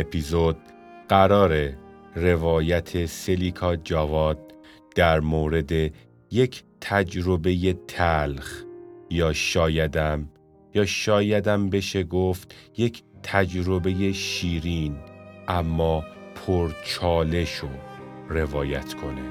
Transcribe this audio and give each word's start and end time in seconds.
اپیزود 0.00 0.56
قرار 1.08 1.72
روایت 2.16 3.06
سلیکا 3.06 3.76
جواد 3.76 4.38
در 4.94 5.20
مورد 5.20 5.72
یک 6.30 6.64
تجربه 6.80 7.76
تلخ 7.88 8.62
یا 9.10 9.32
شایدم 9.32 10.28
یا 10.74 10.84
شایدم 10.84 11.70
بشه 11.70 12.04
گفت 12.04 12.54
یک 12.76 13.02
تجربه 13.22 14.12
شیرین 14.12 14.96
اما 15.48 16.04
پرچالش 16.34 17.54
رو 17.54 17.68
روایت 18.28 18.94
کنه. 18.94 19.22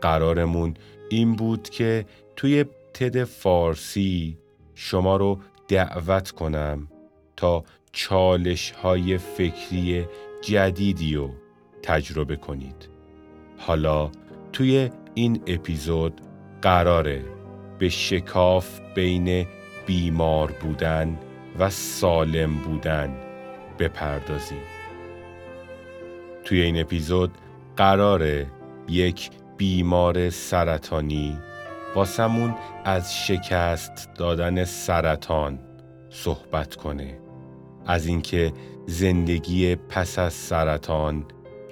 قرارمون 0.00 0.74
این 1.10 1.36
بود 1.36 1.70
که 1.70 2.06
توی 2.36 2.64
تد 2.94 3.24
فارسی 3.24 4.38
شما 4.74 5.16
رو 5.16 5.38
دعوت 5.68 6.30
کنم 6.30 6.88
تا 7.36 7.64
چالش 7.92 8.70
های 8.70 9.18
فکری 9.18 10.06
جدیدی 10.42 11.14
رو 11.14 11.30
تجربه 11.82 12.36
کنید. 12.36 12.88
حالا 13.58 14.10
توی 14.52 14.90
این 15.14 15.42
اپیزود 15.46 16.20
قراره 16.62 17.24
به 17.78 17.88
شکاف 17.88 18.80
بین 18.94 19.46
بیمار 19.86 20.52
بودن 20.52 21.18
و 21.58 21.70
سالم 21.70 22.54
بودن 22.54 23.16
بپردازیم. 23.78 24.62
توی 26.44 26.60
این 26.60 26.80
اپیزود 26.80 27.30
قراره 27.76 28.46
یک 28.88 29.30
بیمار 29.56 30.30
سرطانی 30.30 31.38
واسمون 31.94 32.54
از 32.84 33.16
شکست 33.26 34.14
دادن 34.14 34.64
سرطان 34.64 35.58
صحبت 36.10 36.74
کنه. 36.76 37.23
از 37.86 38.06
اینکه 38.06 38.52
زندگی 38.86 39.76
پس 39.76 40.18
از 40.18 40.32
سرطان 40.32 41.24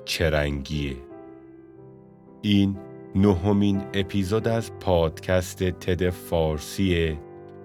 چرنگیه 0.05 0.97
این 2.43 2.77
نهمین 3.15 3.83
اپیزود 3.95 4.49
از 4.49 4.73
پادکست 4.73 5.63
تد 5.63 6.11
فارسیه 6.11 7.19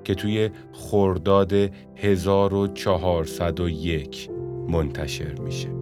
که 0.03 0.15
توی 0.15 0.49
خرداد 0.73 1.53
1401 1.95 4.29
منتشر 4.69 5.39
میشه. 5.39 5.76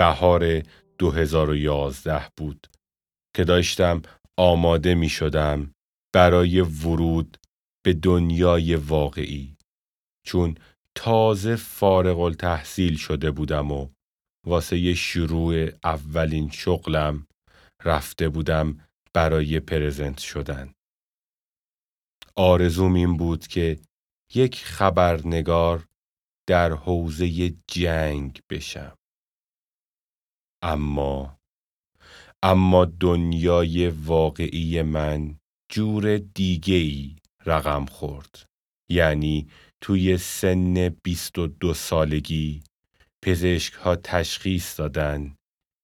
بهار 0.00 0.62
2011 0.98 2.28
بود 2.36 2.66
که 3.36 3.44
داشتم 3.44 4.02
آماده 4.38 4.94
می 4.94 5.08
شدم 5.08 5.74
برای 6.14 6.60
ورود 6.60 7.36
به 7.84 7.92
دنیای 7.92 8.74
واقعی 8.74 9.56
چون 10.26 10.54
تازه 10.94 11.56
فارغ 11.56 12.20
التحصیل 12.20 12.96
شده 12.96 13.30
بودم 13.30 13.72
و 13.72 13.88
واسه 14.46 14.94
شروع 14.94 15.68
اولین 15.84 16.50
شغلم 16.50 17.26
رفته 17.84 18.28
بودم 18.28 18.78
برای 19.14 19.60
پرزنت 19.60 20.18
شدن. 20.18 20.72
آرزوم 22.36 22.94
این 22.94 23.16
بود 23.16 23.46
که 23.46 23.78
یک 24.34 24.64
خبرنگار 24.64 25.86
در 26.48 26.72
حوزه 26.72 27.54
جنگ 27.68 28.40
بشم. 28.50 28.99
اما 30.62 31.38
اما 32.42 32.84
دنیای 32.84 33.88
واقعی 33.88 34.82
من 34.82 35.38
جور 35.70 36.18
دیگه 36.18 36.74
ای 36.74 37.16
رقم 37.46 37.86
خورد. 37.86 38.44
یعنی 38.90 39.48
توی 39.80 40.16
سن 40.16 40.88
22 40.88 41.74
سالگی 41.74 42.62
پزشک 43.22 43.74
ها 43.74 43.96
تشخیص 43.96 44.80
دادن 44.80 45.36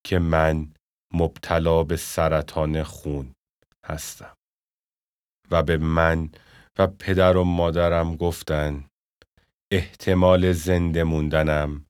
که 0.07 0.19
من 0.19 0.73
مبتلا 1.15 1.85
به 1.85 1.97
سرطان 1.97 2.83
خون 2.83 3.35
هستم 3.85 4.35
و 5.51 5.63
به 5.63 5.77
من 5.77 6.31
و 6.79 6.87
پدر 6.87 7.37
و 7.37 7.45
مادرم 7.45 8.17
گفتن 8.17 8.85
احتمال 9.71 10.53
زنده 10.53 11.05
موندنم 11.05 11.87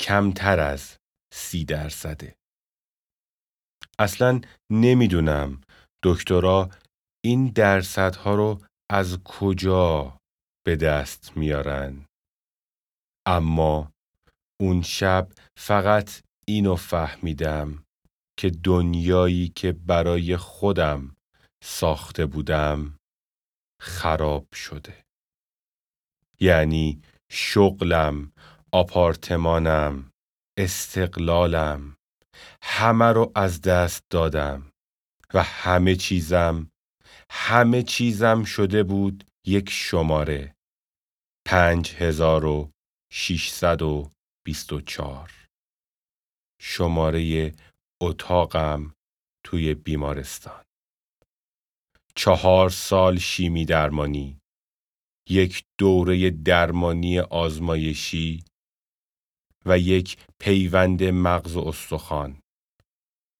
کمتر 0.00 0.60
از 0.60 0.96
سی 1.34 1.64
درصده. 1.64 2.36
اصلا 3.98 4.40
نمی‌دونم 4.70 5.60
دکترا 6.02 6.70
این 7.24 7.48
درصدها 7.48 8.34
رو 8.34 8.60
از 8.90 9.18
کجا 9.24 10.18
به 10.66 10.76
دست 10.76 11.36
میارن. 11.36 12.06
اما 13.26 13.92
اون 14.60 14.82
شب 14.82 15.28
فقط 15.58 16.20
اینو 16.48 16.76
فهمیدم 16.76 17.84
که 18.38 18.50
دنیایی 18.50 19.48
که 19.48 19.72
برای 19.72 20.36
خودم 20.36 21.16
ساخته 21.64 22.26
بودم 22.26 22.98
خراب 23.80 24.54
شده. 24.54 25.04
یعنی 26.40 27.02
شغلم، 27.30 28.32
آپارتمانم، 28.72 30.10
استقلالم. 30.56 31.96
همه 32.62 33.04
رو 33.12 33.32
از 33.34 33.60
دست 33.60 34.04
دادم 34.10 34.72
و 35.34 35.42
همه 35.42 35.96
چیزم 35.96 36.70
همه 37.30 37.82
چیزم 37.82 38.44
شده 38.44 38.82
بود 38.82 39.24
یک 39.46 39.70
شماره. 39.70 40.56
پنج 41.46 41.94
هزار 41.94 42.44
و 42.44 42.70
شیشصد 43.12 43.82
و 43.82 44.10
بیست 44.44 44.72
و 44.72 44.80
چار 44.80 45.32
شماره 46.60 47.52
اتاقم 48.00 48.94
توی 49.44 49.74
بیمارستان. 49.74 50.64
چهار 52.14 52.70
سال 52.70 53.18
شیمی 53.18 53.64
درمانی. 53.64 54.40
یک 55.28 55.64
دوره 55.78 56.30
درمانی 56.30 57.18
آزمایشی 57.18 58.44
و 59.66 59.78
یک 59.78 60.16
پیوند 60.40 61.02
مغز 61.02 61.56
و 61.56 61.60
استخوان 61.60 62.40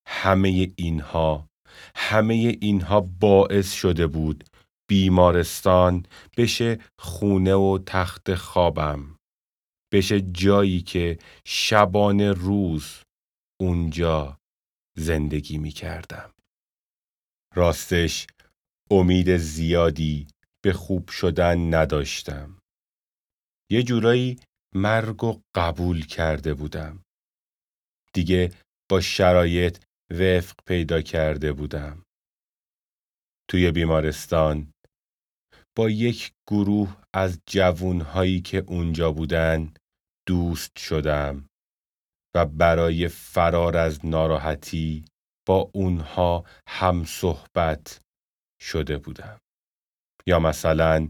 همه 0.07 0.73
اینها 0.75 1.47
همه 1.95 2.57
اینها 2.61 3.01
باعث 3.01 3.73
شده 3.73 4.07
بود 4.07 4.43
بیمارستان 4.89 6.05
بشه 6.37 6.79
خونه 6.99 7.53
و 7.53 7.79
تخت 7.85 8.35
خوابم 8.35 9.17
بشه 9.93 10.21
جایی 10.21 10.81
که 10.81 11.17
شبانه 11.47 12.31
روز 12.31 13.01
اونجا 13.61 14.37
زندگی 14.97 15.57
می 15.57 15.71
کردم. 15.71 16.31
راستش 17.55 18.27
امید 18.91 19.37
زیادی 19.37 20.27
به 20.63 20.73
خوب 20.73 21.09
شدن 21.09 21.73
نداشتم. 21.73 22.59
یه 23.71 23.83
جورایی 23.83 24.39
مرگ 24.75 25.23
و 25.23 25.41
قبول 25.55 26.05
کرده 26.05 26.53
بودم. 26.53 27.03
دیگه 28.13 28.51
با 28.89 29.01
شرایط 29.01 29.83
وفق 30.11 30.55
پیدا 30.65 31.01
کرده 31.01 31.53
بودم. 31.53 32.03
توی 33.49 33.71
بیمارستان 33.71 34.71
با 35.77 35.89
یک 35.89 36.31
گروه 36.49 36.97
از 37.13 37.39
جوونهایی 37.45 38.41
که 38.41 38.63
اونجا 38.67 39.11
بودن 39.11 39.73
دوست 40.27 40.79
شدم 40.79 41.47
و 42.35 42.45
برای 42.45 43.07
فرار 43.07 43.77
از 43.77 44.05
ناراحتی 44.05 45.05
با 45.47 45.71
اونها 45.73 46.45
هم 46.67 47.03
صحبت 47.05 48.01
شده 48.61 48.97
بودم. 48.97 49.39
یا 50.27 50.39
مثلا 50.39 51.09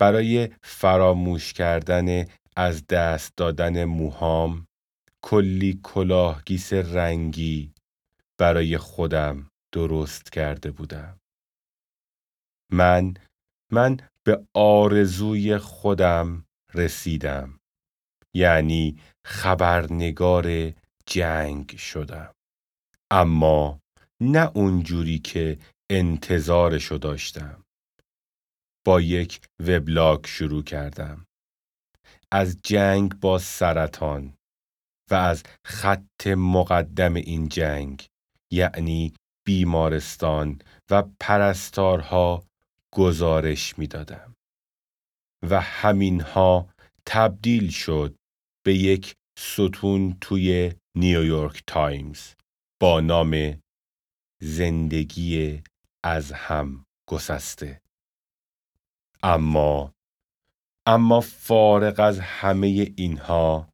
برای 0.00 0.48
فراموش 0.62 1.52
کردن 1.52 2.26
از 2.56 2.86
دست 2.86 3.36
دادن 3.36 3.84
موهام 3.84 4.66
کلی 5.22 5.80
کلاهگیس 5.82 6.72
رنگی 6.72 7.72
برای 8.38 8.78
خودم 8.78 9.50
درست 9.72 10.32
کرده 10.32 10.70
بودم. 10.70 11.20
من 12.72 13.14
من 13.72 13.96
به 14.24 14.46
آرزوی 14.54 15.58
خودم 15.58 16.44
رسیدم. 16.74 17.60
یعنی 18.34 19.00
خبرنگار 19.24 20.72
جنگ 21.06 21.76
شدم. 21.76 22.34
اما 23.10 23.80
نه 24.20 24.50
اونجوری 24.54 25.18
که 25.18 25.58
انتظارشو 25.90 26.96
داشتم. 26.96 27.64
با 28.86 29.00
یک 29.00 29.40
وبلاگ 29.60 30.26
شروع 30.26 30.62
کردم. 30.62 31.26
از 32.32 32.58
جنگ 32.62 33.20
با 33.20 33.38
سرطان 33.38 34.34
و 35.10 35.14
از 35.14 35.42
خط 35.64 36.26
مقدم 36.26 37.14
این 37.14 37.48
جنگ 37.48 38.06
یعنی 38.52 39.14
بیمارستان 39.46 40.62
و 40.90 41.02
پرستارها 41.20 42.44
گزارش 42.92 43.78
می‌دادم. 43.78 44.34
و 45.42 45.60
همینها 45.60 46.68
تبدیل 47.06 47.70
شد 47.70 48.14
به 48.64 48.74
یک 48.74 49.14
ستون 49.38 50.16
توی 50.20 50.72
نیویورک 50.94 51.62
تایمز 51.66 52.34
با 52.80 53.00
نام 53.00 53.60
زندگی 54.42 55.62
از 56.04 56.32
هم 56.32 56.84
گسسته. 57.08 57.80
اما 59.22 59.92
اما 60.92 61.20
فارغ 61.20 62.00
از 62.00 62.18
همه 62.20 62.94
اینها 62.96 63.68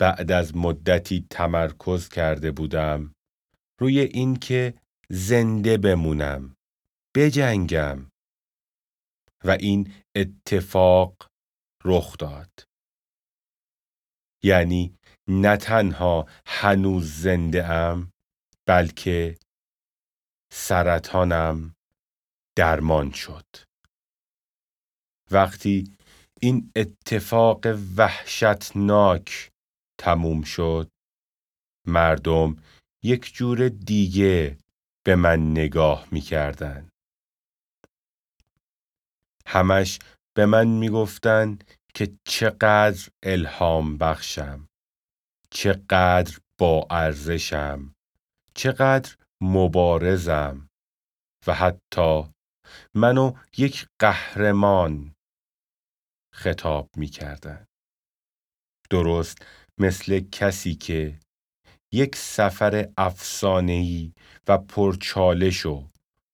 بعد 0.00 0.32
از 0.32 0.56
مدتی 0.56 1.26
تمرکز 1.30 2.08
کرده 2.08 2.50
بودم 2.50 3.14
روی 3.80 4.00
اینکه 4.00 4.74
زنده 5.10 5.78
بمونم 5.78 6.56
بجنگم. 7.16 8.10
و 9.44 9.50
این 9.50 9.92
اتفاق 10.16 11.28
رخ 11.84 12.16
داد. 12.16 12.64
یعنی 14.42 14.98
نه 15.28 15.56
تنها 15.56 16.26
هنوز 16.46 17.12
زنده 17.12 17.64
ام 17.66 18.10
بلکه 18.68 19.38
سرطانم 20.52 21.74
درمان 22.56 23.10
شد. 23.10 23.46
وقتی 25.30 25.97
این 26.40 26.72
اتفاق 26.76 27.66
وحشتناک 27.96 29.50
تموم 30.00 30.42
شد. 30.42 30.88
مردم 31.86 32.56
یک 33.02 33.34
جور 33.34 33.68
دیگه 33.68 34.58
به 35.06 35.16
من 35.16 35.50
نگاه 35.50 36.08
می‌کردن. 36.12 36.88
همش 39.46 39.98
به 40.36 40.46
من 40.46 40.66
می‌گفتن 40.66 41.58
که 41.94 42.12
چقدر 42.24 43.08
الهام 43.22 43.98
بخشم 43.98 44.68
چقدر 45.50 46.38
با 46.58 46.86
ارزشم 46.90 47.94
چقدر 48.54 49.16
مبارزم 49.40 50.68
و 51.46 51.54
حتی 51.54 52.24
منو 52.94 53.32
یک 53.58 53.86
قهرمان 53.98 55.14
خطاب 56.38 56.90
می 56.96 57.06
کردن. 57.06 57.66
درست 58.90 59.46
مثل 59.78 60.20
کسی 60.20 60.74
که 60.74 61.20
یک 61.92 62.16
سفر 62.16 62.88
افسانه‌ای 62.96 64.12
و 64.48 64.58
پرچالش 64.58 65.66
و 65.66 65.88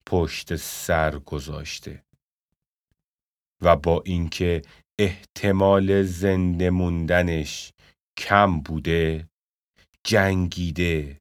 پشت 0.06 0.56
سر 0.56 1.18
گذاشته 1.18 2.04
و 3.62 3.76
با 3.76 4.02
اینکه 4.06 4.62
احتمال 4.98 6.02
زنده 6.02 6.70
موندنش 6.70 7.72
کم 8.18 8.60
بوده 8.60 9.28
جنگیده 10.04 11.20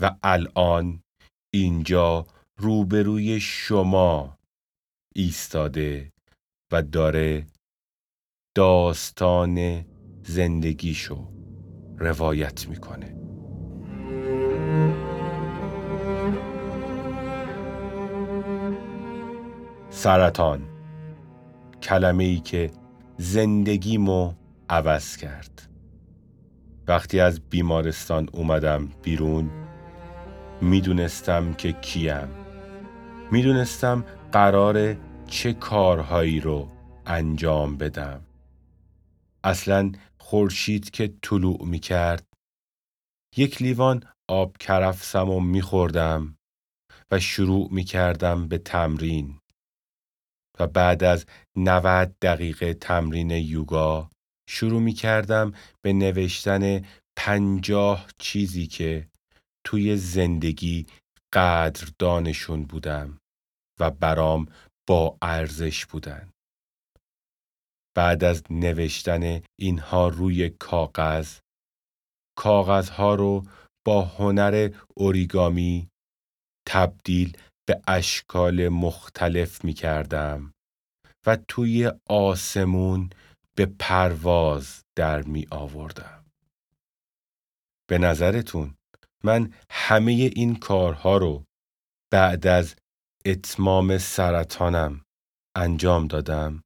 و 0.00 0.16
الان 0.22 1.02
اینجا 1.54 2.26
روبروی 2.56 3.40
شما 3.40 4.38
ایستاده 5.14 6.12
و 6.72 6.82
داره 6.82 7.46
داستان 8.54 9.84
زندگیشو 10.22 11.28
روایت 11.98 12.68
می‌کنه. 12.68 13.16
سرطان 19.90 20.62
کلمه 21.82 22.24
ای 22.24 22.40
که 22.40 22.70
زندگیمو 23.16 24.32
عوض 24.68 25.16
کرد. 25.16 25.68
وقتی 26.88 27.20
از 27.20 27.40
بیمارستان 27.40 28.28
اومدم 28.32 28.88
بیرون 29.02 29.50
می‌دونستم 30.60 31.54
که 31.54 31.72
کیم. 31.72 32.28
می‌دونستم 33.30 34.04
قرار 34.32 34.96
چه 35.26 35.52
کارهایی 35.52 36.40
رو 36.40 36.68
انجام 37.06 37.76
بدم. 37.76 38.20
اصلا 39.44 39.92
خورشید 40.18 40.90
که 40.90 41.14
طلوع 41.22 41.66
می 41.66 41.78
کرد 41.78 42.26
یک 43.36 43.62
لیوان 43.62 44.02
آب 44.30 44.56
کرفسم 44.56 45.28
و 45.28 45.40
می 45.40 45.62
خوردم 45.62 46.36
و 47.10 47.20
شروع 47.20 47.68
می 47.72 47.84
کردم 47.84 48.48
به 48.48 48.58
تمرین 48.58 49.40
و 50.60 50.66
بعد 50.66 51.04
از 51.04 51.26
90 51.56 52.16
دقیقه 52.22 52.74
تمرین 52.74 53.30
یوگا 53.30 54.10
شروع 54.48 54.80
می 54.80 54.92
کردم 54.92 55.52
به 55.82 55.92
نوشتن 55.92 56.84
پنجاه 57.16 58.06
چیزی 58.18 58.66
که 58.66 59.08
توی 59.66 59.96
زندگی 59.96 60.86
قدردانشون 61.32 62.64
بودم 62.64 63.18
و 63.80 63.90
برام 63.90 64.46
با 64.88 65.18
ارزش 65.22 65.86
بودن. 65.86 66.30
بعد 68.00 68.24
از 68.24 68.42
نوشتن 68.50 69.40
اینها 69.58 70.08
روی 70.08 70.50
کاغذ 70.50 71.38
کاغذها 72.36 73.14
رو 73.14 73.42
با 73.86 74.02
هنر 74.02 74.70
اوریگامی 74.94 75.88
تبدیل 76.68 77.36
به 77.68 77.80
اشکال 77.88 78.68
مختلف 78.68 79.64
می 79.64 79.72
کردم 79.72 80.52
و 81.26 81.36
توی 81.48 81.92
آسمون 82.08 83.10
به 83.56 83.66
پرواز 83.66 84.82
در 84.96 85.22
می 85.22 85.46
آوردم. 85.50 86.24
به 87.88 87.98
نظرتون 87.98 88.74
من 89.24 89.54
همه 89.70 90.12
این 90.12 90.56
کارها 90.56 91.16
رو 91.16 91.44
بعد 92.12 92.46
از 92.46 92.74
اتمام 93.24 93.98
سرطانم 93.98 95.04
انجام 95.56 96.06
دادم 96.06 96.62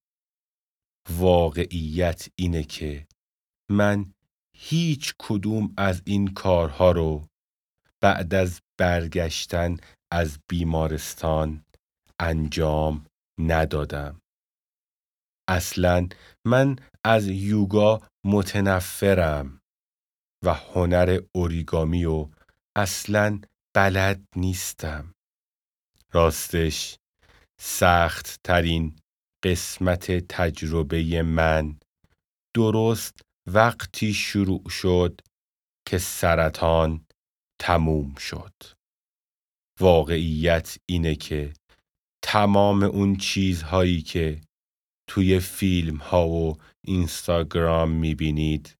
واقعیت 1.10 2.28
اینه 2.36 2.62
که 2.62 3.06
من 3.70 4.14
هیچ 4.56 5.14
کدوم 5.18 5.74
از 5.76 6.02
این 6.04 6.34
کارها 6.34 6.92
رو 6.92 7.26
بعد 8.00 8.34
از 8.34 8.60
برگشتن 8.78 9.76
از 10.12 10.38
بیمارستان 10.50 11.64
انجام 12.20 13.06
ندادم. 13.38 14.20
اصلا 15.48 16.08
من 16.46 16.76
از 17.04 17.26
یوگا 17.28 18.02
متنفرم 18.24 19.60
و 20.44 20.54
هنر 20.54 21.20
اوریگامی 21.32 22.04
و 22.04 22.28
اصلا 22.76 23.40
بلد 23.74 24.22
نیستم. 24.36 25.14
راستش 26.12 26.96
سخت 27.60 28.40
ترین 28.44 28.96
قسمت 29.44 30.10
تجربه 30.10 31.22
من 31.22 31.78
درست 32.56 33.20
وقتی 33.48 34.14
شروع 34.14 34.68
شد 34.68 35.20
که 35.88 35.98
سرطان 35.98 37.06
تموم 37.60 38.14
شد. 38.14 38.54
واقعیت 39.80 40.76
اینه 40.88 41.14
که 41.14 41.52
تمام 42.24 42.82
اون 42.82 43.16
چیزهایی 43.16 44.02
که 44.02 44.40
توی 45.08 45.40
فیلم 45.40 45.96
ها 45.96 46.28
و 46.28 46.56
اینستاگرام 46.84 47.90
می‌بینید 47.90 48.74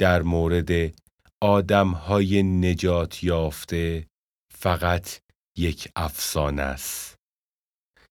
در 0.00 0.22
مورد 0.22 0.94
آدم 1.42 1.88
های 1.90 2.42
نجات 2.42 3.24
یافته 3.24 4.06
فقط 4.54 5.18
یک 5.58 5.88
افسانه 5.96 6.62
است. 6.62 7.16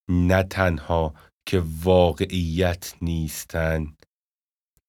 نه 0.10 0.44
تنها 0.44 1.14
که 1.46 1.64
واقعیت 1.84 2.96
نیستن 3.02 3.98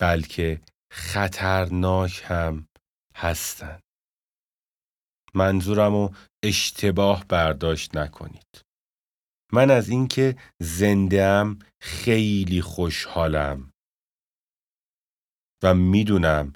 بلکه 0.01 0.61
خطرناک 0.93 2.23
هم 2.25 2.69
هستند. 3.15 3.81
منظورم 5.35 5.93
رو 5.93 6.15
اشتباه 6.45 7.25
برداشت 7.29 7.97
نکنید. 7.97 8.63
من 9.53 9.71
از 9.71 9.89
اینکه 9.89 10.37
زندهام 10.61 11.59
خیلی 11.81 12.63
خوشحالم 12.63 13.73
و 15.63 15.75
می‌دونم 15.75 16.53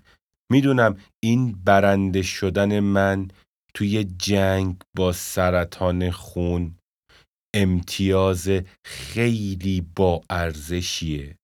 می‌دونم 0.51 1.01
این 1.23 1.53
برنده 1.53 2.23
شدن 2.23 2.81
من 2.81 3.29
توی 3.75 4.05
جنگ 4.05 4.83
با 4.97 5.13
سرطان 5.13 6.11
خون 6.11 6.79
امتیاز 7.55 8.49
خیلی 8.85 9.81
با 9.81 10.23
ارزشیه 10.31 11.39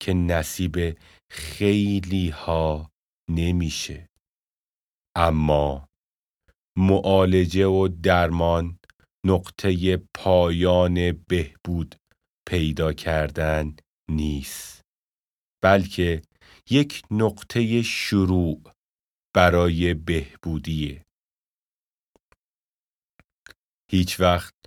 که 0.00 0.14
نصیب 0.14 0.98
خیلی 1.30 2.28
ها 2.28 2.90
نمیشه. 3.30 4.08
اما 5.16 5.88
معالجه 6.78 7.66
و 7.66 7.88
درمان 7.88 8.78
نقطه 9.26 9.96
پایان 10.14 11.12
بهبود 11.12 11.94
پیدا 12.48 12.92
کردن 12.92 13.76
نیست 14.10 14.80
بلکه 15.62 16.22
یک 16.70 17.02
نقطه 17.10 17.82
شروع 17.82 18.62
برای 19.34 19.94
بهبودیه. 19.94 21.04
هیچ 23.90 24.20
وقت 24.20 24.57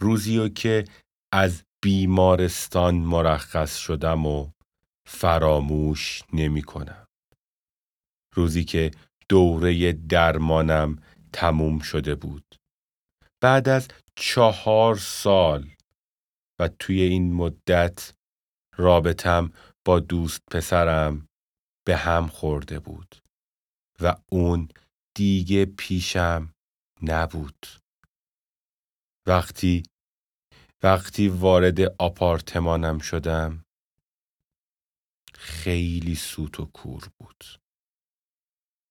روزیو 0.00 0.48
که 0.48 0.84
از 1.32 1.62
بیمارستان 1.82 2.94
مرخص 2.94 3.76
شدم 3.76 4.26
و 4.26 4.50
فراموش 5.08 6.22
نمی 6.32 6.62
کنم. 6.62 7.06
روزی 8.34 8.64
که 8.64 8.90
دوره 9.28 9.92
درمانم 9.92 11.02
تموم 11.32 11.78
شده 11.78 12.14
بود. 12.14 12.44
بعد 13.42 13.68
از 13.68 13.88
چهار 14.16 14.96
سال 14.96 15.70
و 16.60 16.68
توی 16.68 17.02
این 17.02 17.32
مدت 17.32 18.12
رابطم 18.76 19.52
با 19.84 20.00
دوست 20.00 20.40
پسرم 20.50 21.26
به 21.86 21.96
هم 21.96 22.26
خورده 22.26 22.78
بود 22.78 23.16
و 24.00 24.16
اون 24.32 24.68
دیگه 25.16 25.64
پیشم 25.64 26.52
نبود. 27.02 27.66
وقتی 29.26 29.82
وقتی 30.82 31.28
وارد 31.28 31.80
آپارتمانم 31.80 32.98
شدم 32.98 33.64
خیلی 35.34 36.14
سوت 36.14 36.60
و 36.60 36.64
کور 36.66 37.08
بود. 37.18 37.44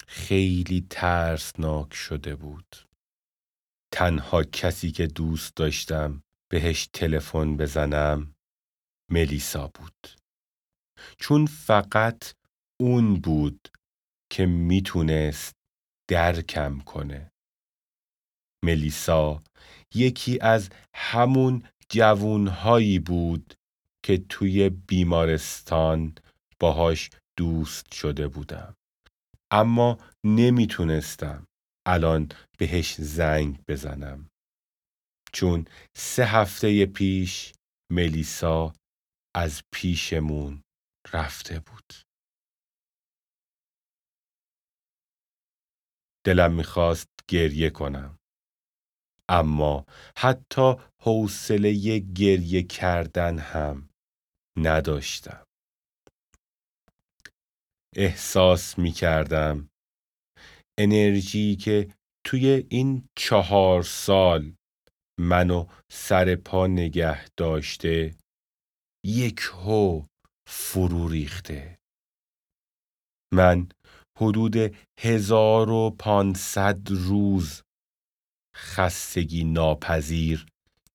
خیلی 0.08 0.88
ترسناک 0.89 1.93
شده 1.93 2.36
بود. 2.36 2.75
تنها 3.93 4.43
کسی 4.43 4.91
که 4.91 5.08
دوست 5.08 5.55
داشتم 5.55 6.24
بهش 6.51 6.88
تلفن 6.93 7.58
بزنم 7.58 8.36
ملیسا 9.12 9.67
بود. 9.67 10.08
چون 11.17 11.46
فقط 11.46 12.34
اون 12.79 13.19
بود 13.19 13.67
که 14.31 14.46
می‌تونست 14.46 15.55
درکم 16.10 16.79
کنه. 16.79 17.31
ملیسا 18.63 19.43
یکی 19.96 20.39
از 20.41 20.69
همون 20.96 21.63
جوونهایی 21.91 23.00
بود 23.00 23.53
که 24.05 24.17
توی 24.29 24.69
بیمارستان 24.69 26.15
باهاش 26.60 27.10
دوست 27.38 27.93
شده 27.93 28.27
بودم. 28.27 28.75
اما 29.51 29.98
نمی‌تونستم 30.25 31.46
الان 31.88 32.29
بهش 32.58 33.01
زنگ 33.01 33.63
بزنم. 33.67 34.29
چون 35.34 35.65
سه 35.98 36.25
هفته 36.25 36.86
پیش 36.86 37.53
ملیسا 37.91 38.74
از 39.36 39.62
پیشمون 39.74 40.62
رفته 41.13 41.60
بود. 41.60 41.93
دلم 46.25 46.53
می‌خواست 46.53 47.08
گریه 47.29 47.69
کنم. 47.69 48.19
اما 49.29 49.86
حتی 50.17 50.75
حوصله 51.01 52.00
گریه 52.00 52.63
کردن 52.63 53.39
هم 53.39 53.89
نداشتم. 54.57 55.43
احساس 57.95 58.79
می 58.79 58.91
کردم 58.91 59.69
انرژی 60.77 61.55
که 61.55 61.93
توی 62.24 62.65
این 62.69 63.09
چهار 63.15 63.83
سال 63.83 64.53
منو 65.19 65.65
سر 65.91 66.36
پا 66.36 66.67
نگه 66.67 67.25
داشته 67.38 68.15
یک 69.05 69.39
هو 69.39 70.03
فرو 70.48 71.07
ریخته. 71.07 71.79
من 73.33 73.69
حدود 74.17 74.55
هزار 75.00 75.69
و 75.69 75.95
پانصد 76.00 76.79
روز 76.89 77.62
خستگی 78.60 79.44
ناپذیر 79.44 80.46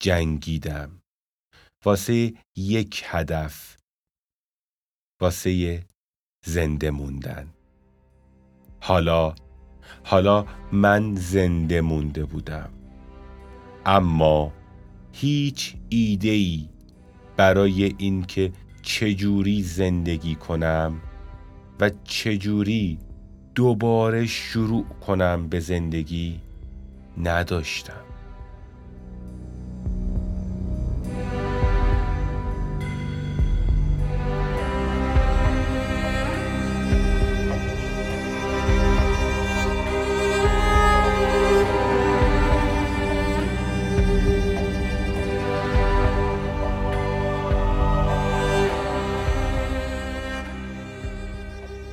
جنگیدم. 0.00 1.02
واسه 1.85 2.35
یک 2.56 3.02
هدف 3.06 3.76
واسه 5.21 5.85
زنده 6.47 6.90
موندن. 6.90 7.54
حالا 8.80 9.35
حالا 10.04 10.47
من 10.73 11.14
زنده 11.14 11.80
مونده 11.80 12.25
بودم. 12.25 12.71
اما 13.87 14.52
هیچ 15.12 15.76
ایده 15.88 16.28
ای 16.28 16.68
برای 17.37 17.94
اینکه 17.99 18.52
چجوری 18.83 19.62
زندگی 19.62 20.35
کنم 20.35 21.00
و 21.80 21.90
چجوری 22.04 22.99
دوباره 23.54 24.26
شروع 24.26 24.85
کنم 24.85 25.49
به 25.49 25.61
زندگی 25.61 26.40
نداشتم. 27.18 28.04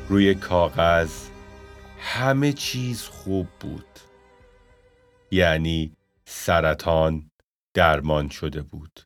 روی 0.10 0.36
کاغذ 0.36 1.12
همه 2.00 2.54
چیز 2.54 3.01
خوب 3.04 3.48
بود. 3.60 3.90
یعنی 5.32 5.96
سرطان 6.28 7.32
درمان 7.76 8.30
شده 8.30 8.62
بود. 8.62 9.00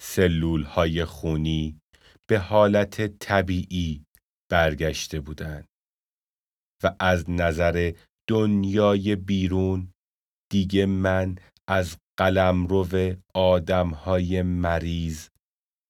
سلول 0.00 0.62
های 0.62 1.04
خونی 1.04 1.80
به 2.28 2.38
حالت 2.38 3.18
طبیعی 3.18 4.04
برگشته 4.50 5.20
بودند 5.20 5.68
و 6.82 6.96
از 7.00 7.30
نظر 7.30 7.92
دنیای 8.28 9.16
بیرون 9.16 9.92
دیگه 10.50 10.86
من 10.86 11.36
از 11.68 11.96
قلمرو 12.18 13.16
آدم 13.34 13.90
های 13.90 14.42
مریض 14.42 15.28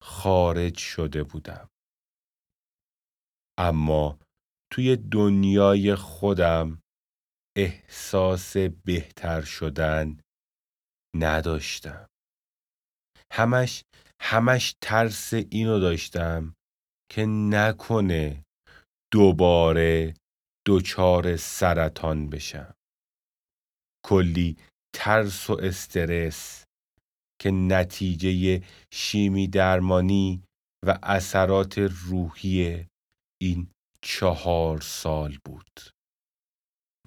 خارج 0.01 0.77
شده 0.77 1.23
بودم. 1.23 1.69
اما 3.57 4.19
توی 4.71 4.95
دنیای 4.95 5.95
خودم 5.95 6.81
احساس 7.59 8.57
بهتر 8.57 9.41
شدن 9.41 10.19
نداشتم. 11.15 12.07
همش 13.33 13.83
همش 14.21 14.75
ترس 14.81 15.33
اینو 15.33 15.79
داشتم 15.79 16.53
که 17.11 17.25
نکنه 17.25 18.43
دوباره 19.13 20.13
دچار 20.67 21.37
سرطان 21.37 22.29
بشم. 22.29 22.73
کلی 24.05 24.57
ترس 24.95 25.49
و 25.49 25.53
استرس 25.53 26.63
که 27.41 27.51
نتیجه 27.51 28.63
شیمی 28.93 29.47
درمانی 29.47 30.43
و 30.85 30.99
اثرات 31.03 31.77
روحی 31.77 32.85
این 33.41 33.67
چهار 34.01 34.81
سال 34.81 35.37
بود. 35.45 35.98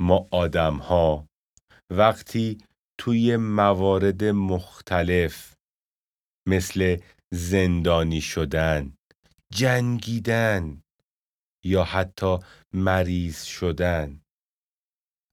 ما 0.03 0.29
آدم 0.31 0.77
ها 0.77 1.27
وقتی 1.91 2.59
توی 3.01 3.37
موارد 3.37 4.25
مختلف 4.25 5.55
مثل 6.49 7.01
زندانی 7.33 8.21
شدن، 8.21 8.95
جنگیدن 9.53 10.83
یا 11.65 11.85
حتی 11.85 12.39
مریض 12.75 13.43
شدن 13.43 14.21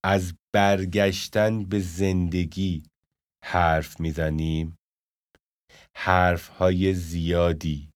از 0.05 0.33
برگشتن 0.53 1.63
به 1.65 1.79
زندگی 1.79 2.83
حرف 3.45 3.99
می‌زنیم. 3.99 4.77
حرف 5.95 6.47
های 6.47 6.93
زیادی 6.93 7.89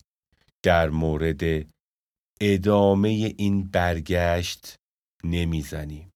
در 0.64 0.90
مورد 0.90 1.72
ادامه 2.42 3.10
این 3.38 3.64
برگشت 3.70 4.76
نمی‌زنیم. 5.24 6.13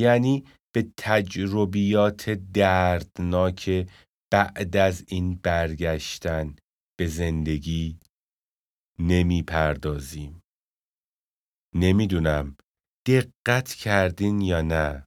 یعنی 0.00 0.44
به 0.74 0.92
تجربیات 0.96 2.30
دردناک 2.30 3.88
بعد 4.32 4.76
از 4.76 5.04
این 5.08 5.34
برگشتن 5.34 6.56
به 6.98 7.06
زندگی 7.06 7.98
نمی 8.98 9.42
پردازیم. 9.42 10.40
نمی‌دونم 11.74 12.56
دقت 13.08 13.74
کردین 13.74 14.40
یا 14.40 14.62
نه 14.62 15.04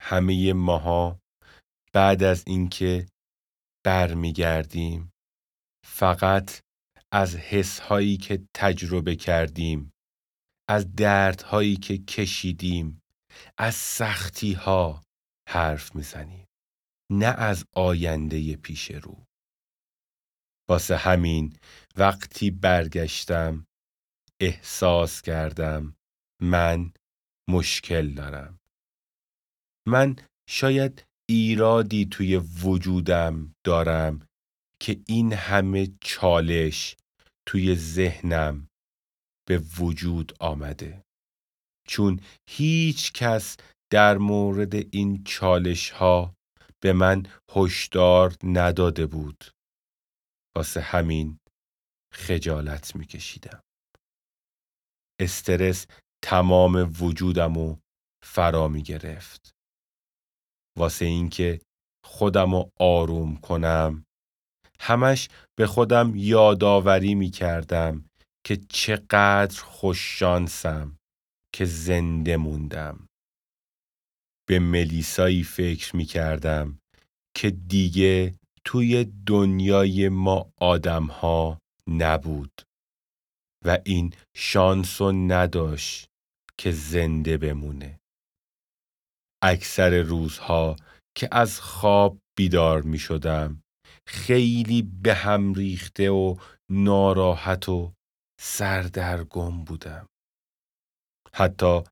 همه 0.00 0.52
ماها 0.52 1.20
بعد 1.92 2.22
از 2.22 2.44
اینکه 2.46 3.06
برمیگردیم 3.84 5.10
فقط 5.86 6.60
از 7.12 7.36
حسهایی 7.36 8.16
که 8.16 8.44
تجربه 8.56 9.16
کردیم 9.16 9.92
از 10.68 10.94
دردهایی 10.94 11.76
که 11.76 11.98
کشیدیم 11.98 12.97
از 13.58 13.74
سختی 13.74 14.52
ها 14.52 15.02
حرف 15.48 15.94
می‌زنیم 15.94 16.46
نه 17.12 17.26
از 17.26 17.64
آینده 17.76 18.56
پیش 18.56 18.90
رو. 18.90 19.24
واسه 20.70 20.96
همین 20.96 21.56
وقتی 21.96 22.50
برگشتم 22.50 23.66
احساس 24.40 25.22
کردم 25.22 25.96
من 26.42 26.92
مشکل 27.50 28.14
دارم. 28.14 28.58
من 29.88 30.16
شاید 30.48 31.04
ایرادی 31.28 32.06
توی 32.06 32.36
وجودم 32.36 33.54
دارم 33.64 34.26
که 34.80 35.00
این 35.06 35.32
همه 35.32 35.88
چالش 36.00 36.96
توی 37.48 37.74
ذهنم 37.74 38.68
به 39.48 39.58
وجود 39.58 40.32
آمده. 40.40 41.04
چون 41.88 42.20
هیچ 42.50 43.12
کس 43.12 43.56
در 43.92 44.18
مورد 44.18 44.74
این 44.74 45.24
چالش 45.24 45.90
ها 45.90 46.34
به 46.82 46.92
من 46.92 47.22
هشدار 47.56 48.36
نداده 48.44 49.06
بود. 49.06 49.44
واسه 50.56 50.80
همین 50.80 51.38
خجالت 52.14 52.96
میکشیدم. 52.96 53.60
استرس 55.20 55.86
تمام 56.24 56.92
وجودم 57.00 57.56
و 57.56 57.76
فرا 58.24 58.68
می 58.68 58.82
گرفت 58.82 59.50
واسه 60.78 61.04
اینکه 61.04 61.60
خودم 62.04 62.54
رو 62.54 62.70
آروم 62.80 63.36
کنم 63.36 64.04
همش 64.80 65.28
به 65.58 65.66
خودم 65.66 66.12
یادآوری 66.16 67.14
می 67.14 67.30
کردم 67.30 68.04
که 68.46 68.56
چقدر 68.56 69.62
خوششانسم. 69.62 70.97
که 71.54 71.64
زنده 71.64 72.36
موندم. 72.36 73.08
به 74.48 74.58
ملیسایی 74.58 75.42
فکر 75.42 75.96
می 75.96 76.04
کردم 76.04 76.78
که 77.36 77.50
دیگه 77.50 78.34
توی 78.64 79.04
دنیای 79.26 80.08
ما 80.08 80.52
آدم 80.56 81.04
ها 81.04 81.58
نبود 81.88 82.62
و 83.64 83.78
این 83.84 84.12
شانسو 84.36 85.12
نداشت 85.12 86.08
که 86.58 86.72
زنده 86.72 87.38
بمونه. 87.38 88.00
اکثر 89.42 90.02
روزها 90.02 90.76
که 91.16 91.28
از 91.32 91.60
خواب 91.60 92.18
بیدار 92.36 92.82
می 92.82 92.98
شدم 92.98 93.62
خیلی 94.06 94.82
به 94.82 95.14
هم 95.14 95.54
ریخته 95.54 96.10
و 96.10 96.36
ناراحت 96.70 97.68
و 97.68 97.92
سردرگم 98.40 99.64
بودم. 99.64 100.06
حتی 101.38 101.82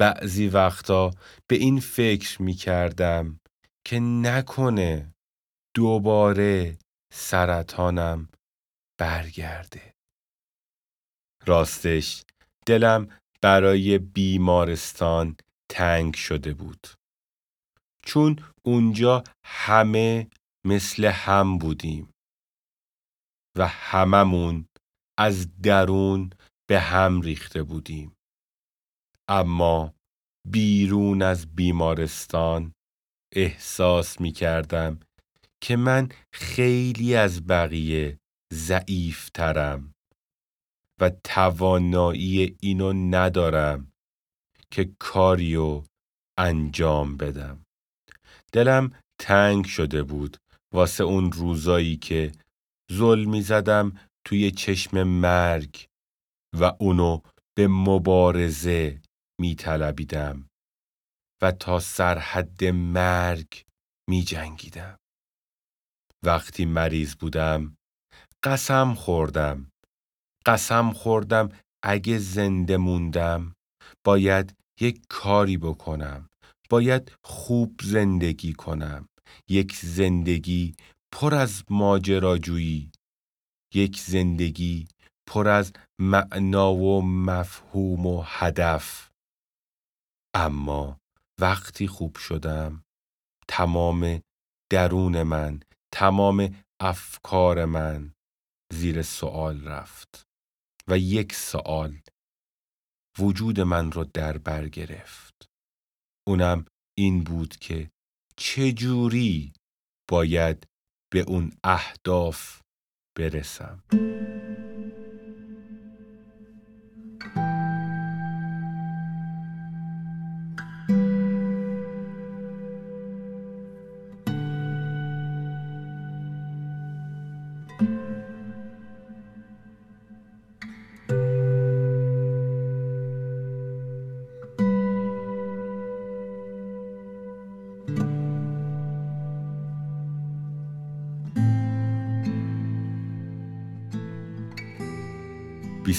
بعضی 0.00 0.48
وقتا 0.48 1.10
به 1.50 1.56
این 1.56 1.80
فکر 1.80 2.42
می 2.42 2.54
کردم 2.54 3.40
که 3.86 4.00
نکنه 4.00 5.14
دوباره 5.76 6.78
سرطانم 7.12 8.28
برگرده. 9.00 9.94
راستش 11.46 12.22
دلم 12.66 13.08
برای 13.42 13.98
بیمارستان 13.98 15.36
تنگ 15.70 16.14
شده 16.14 16.54
بود. 16.54 16.86
چون 18.02 18.38
اونجا 18.62 19.24
همه 19.44 20.28
مثل 20.66 21.04
هم 21.04 21.58
بودیم 21.58 22.10
و 23.58 23.66
هممون 23.66 24.68
از 25.18 25.60
درون 25.62 26.30
به 26.68 26.80
هم 26.80 27.20
ریخته 27.20 27.62
بودیم. 27.62 28.17
اما 29.28 29.94
بیرون 30.48 31.22
از 31.22 31.54
بیمارستان 31.54 32.72
احساس 33.34 34.20
می 34.20 34.32
کردم 34.32 35.00
که 35.60 35.76
من 35.76 36.08
خیلی 36.32 37.14
از 37.14 37.46
بقیه 37.46 38.18
ضعیف 38.52 39.30
ترم 39.30 39.94
و 41.00 41.10
توانایی 41.24 42.56
اینو 42.60 42.92
ندارم 42.92 43.92
که 44.70 44.94
کاریو 44.98 45.82
انجام 46.38 47.16
بدم. 47.16 47.64
دلم 48.52 48.90
تنگ 49.20 49.64
شده 49.64 50.02
بود 50.02 50.36
واسه 50.74 51.04
اون 51.04 51.32
روزایی 51.32 51.96
که 51.96 52.32
ظلمی 52.92 53.42
زدم 53.42 53.92
توی 54.24 54.50
چشم 54.50 55.02
مرگ 55.02 55.86
و 56.58 56.72
اونو 56.78 57.20
به 57.56 57.68
مبارزه 57.68 59.00
می 59.40 59.54
طلبیدم 59.54 60.48
و 61.42 61.52
تا 61.52 61.80
سرحد 61.80 62.64
مرگ 62.64 63.62
می 64.10 64.22
جنگیدم. 64.22 64.96
وقتی 66.24 66.64
مریض 66.64 67.14
بودم 67.14 67.76
قسم 68.42 68.94
خوردم. 68.94 69.70
قسم 70.46 70.92
خوردم 70.92 71.48
اگه 71.82 72.18
زنده 72.18 72.76
موندم 72.76 73.54
باید 74.04 74.54
یک 74.80 75.02
کاری 75.08 75.56
بکنم. 75.56 76.28
باید 76.70 77.12
خوب 77.24 77.80
زندگی 77.82 78.52
کنم. 78.52 79.08
یک 79.48 79.76
زندگی 79.76 80.74
پر 81.12 81.34
از 81.34 81.64
ماجراجویی. 81.70 82.90
یک 83.74 84.00
زندگی 84.00 84.88
پر 85.26 85.48
از 85.48 85.72
معنا 86.00 86.74
و 86.74 87.02
مفهوم 87.02 88.06
و 88.06 88.22
هدف. 88.26 89.07
اما 90.38 91.00
وقتی 91.40 91.86
خوب 91.86 92.16
شدم 92.16 92.84
تمام 93.48 94.20
درون 94.70 95.22
من 95.22 95.60
تمام 95.94 96.64
افکار 96.80 97.64
من 97.64 98.14
زیر 98.72 99.02
سوال 99.02 99.64
رفت 99.64 100.26
و 100.88 100.98
یک 100.98 101.34
سوال 101.34 102.00
وجود 103.18 103.60
من 103.60 103.92
رو 103.92 104.04
در 104.04 104.38
بر 104.38 104.68
گرفت. 104.68 105.48
اونم 106.28 106.66
این 106.98 107.24
بود 107.24 107.56
که 107.56 107.90
چجوری 108.36 109.52
باید 110.10 110.66
به 111.12 111.20
اون 111.20 111.52
اهداف 111.64 112.60
برسم. 113.18 113.82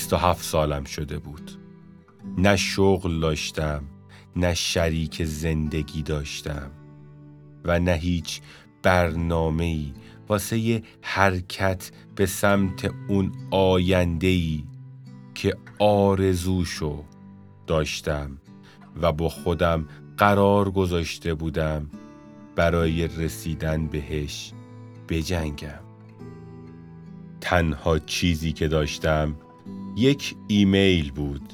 بیست 0.09 0.23
و 0.23 0.27
هفت 0.27 0.43
سالم 0.43 0.83
شده 0.83 1.19
بود. 1.19 1.51
نه 2.37 2.55
شغل 2.55 3.19
داشتم 3.19 3.83
نه 4.35 4.53
شریک 4.53 5.23
زندگی 5.23 6.01
داشتم 6.01 6.71
و 7.65 7.79
نه 7.79 7.93
هیچ 7.93 8.41
برنامه‌ای 8.83 9.93
واسه 10.27 10.83
حرکت 11.01 11.91
به 12.15 12.25
سمت 12.25 12.91
اون 13.07 13.31
آینده‌ای 13.51 14.63
که 15.35 15.57
آرزوشو 15.79 17.03
داشتم 17.67 18.37
و 19.01 19.11
با 19.11 19.29
خودم 19.29 19.87
قرار 20.17 20.71
گذاشته 20.71 21.33
بودم 21.33 21.89
برای 22.55 23.07
رسیدن 23.07 23.87
بهش 23.87 24.53
بجنگم. 25.09 25.83
تنها 27.41 27.99
چیزی 27.99 28.53
که 28.53 28.67
داشتم 28.67 29.35
یک 29.99 30.35
ایمیل 30.47 31.11
بود 31.11 31.53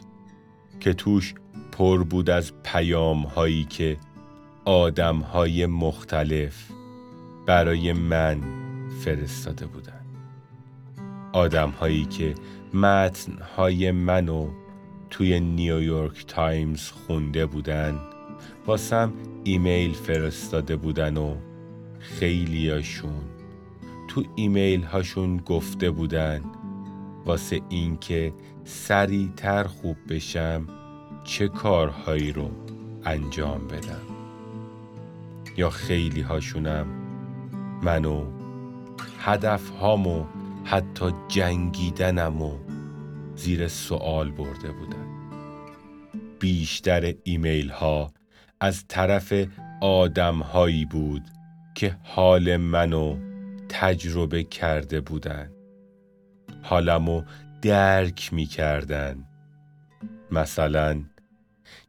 که 0.79 0.93
توش 0.93 1.33
پر 1.71 2.03
بود 2.03 2.29
از 2.29 2.51
پیام 2.63 3.21
هایی 3.21 3.63
که 3.63 3.97
آدم 4.65 5.17
های 5.17 5.65
مختلف 5.65 6.71
برای 7.45 7.93
من 7.93 8.41
فرستاده 9.01 9.65
بودن 9.65 10.05
آدم 11.33 11.69
هایی 11.69 12.05
که 12.05 12.35
متن 12.73 13.37
های 13.57 13.91
منو 13.91 14.49
توی 15.09 15.39
نیویورک 15.39 16.25
تایمز 16.27 16.89
خونده 16.89 17.45
بودن 17.45 17.99
واسم 18.67 19.13
ایمیل 19.43 19.93
فرستاده 19.93 20.75
بودن 20.75 21.17
و 21.17 21.35
خیلیاشون 21.99 23.23
تو 24.07 24.23
ایمیل 24.35 24.83
هاشون 24.83 25.37
گفته 25.37 25.91
بودن 25.91 26.41
واسه 27.25 27.61
اینکه 27.69 28.33
سریعتر 28.63 29.63
خوب 29.63 29.97
بشم 30.09 30.67
چه 31.23 31.47
کارهایی 31.47 32.31
رو 32.31 32.51
انجام 33.05 33.67
بدم؟ 33.67 34.01
یا 35.57 35.69
خیلی 35.69 36.21
هاشونم 36.21 36.87
منو 37.83 38.25
هدف 39.19 39.69
هامو 39.69 40.25
حتی 40.63 41.11
جنگیدنم 41.27 42.41
و 42.41 42.57
زیر 43.35 43.67
سوال 43.67 44.31
برده 44.31 44.71
بودن. 44.71 45.05
بیشتر 46.39 47.13
ایمیل 47.23 47.69
ها 47.69 48.11
از 48.59 48.87
طرف 48.87 49.33
آدم 49.81 50.39
هایی 50.39 50.85
بود 50.85 51.23
که 51.75 51.97
حال 52.03 52.57
منو 52.57 53.17
تجربه 53.69 54.43
کرده 54.43 55.01
بودن. 55.01 55.54
حالمو 56.65 57.23
درک 57.61 58.33
می 58.33 58.45
کردن 58.45 59.25
مثلا 60.31 61.03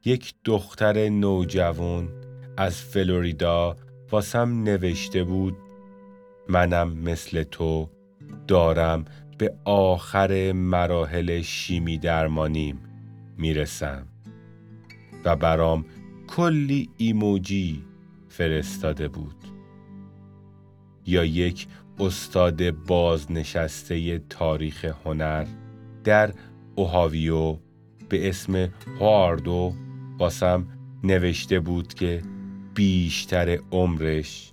یک 0.04 0.34
دختر 0.44 1.08
نوجوان 1.08 2.08
از 2.56 2.80
فلوریدا 2.80 3.76
واسم 4.10 4.62
نوشته 4.62 5.24
بود 5.24 5.56
منم 6.48 6.92
مثل 6.98 7.42
تو 7.42 7.88
دارم 8.48 9.04
به 9.38 9.54
آخر 9.64 10.52
مراحل 10.52 11.40
شیمی 11.42 11.98
درمانیم 11.98 12.80
می‌رسم 13.38 14.06
و 15.24 15.36
برام 15.36 15.84
کلی 16.28 16.90
ایموجی 16.96 17.84
فرستاده 18.28 19.08
بود. 19.08 19.45
یا 21.06 21.24
یک 21.24 21.66
استاد 21.98 22.70
بازنشسته 22.70 24.18
تاریخ 24.18 24.84
هنر 25.04 25.46
در 26.04 26.32
اوهاویو 26.74 27.56
به 28.08 28.28
اسم 28.28 28.68
هواردو 29.00 29.72
واسم 30.18 30.66
نوشته 31.04 31.60
بود 31.60 31.94
که 31.94 32.22
بیشتر 32.74 33.58
عمرش 33.72 34.52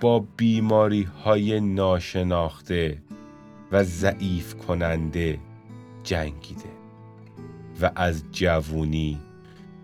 با 0.00 0.26
بیماری 0.36 1.02
های 1.02 1.60
ناشناخته 1.60 3.02
و 3.72 3.84
ضعیف 3.84 4.54
کننده 4.54 5.38
جنگیده 6.04 6.70
و 7.82 7.90
از 7.96 8.24
جوونی 8.32 9.20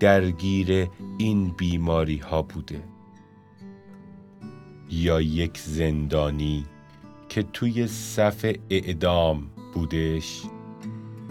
درگیر 0.00 0.88
این 1.18 1.50
بیماری 1.50 2.16
ها 2.16 2.42
بوده. 2.42 2.82
یا 4.90 5.20
یک 5.20 5.58
زندانی 5.58 6.66
که 7.28 7.42
توی 7.42 7.86
صف 7.86 8.54
اعدام 8.70 9.50
بودش 9.74 10.42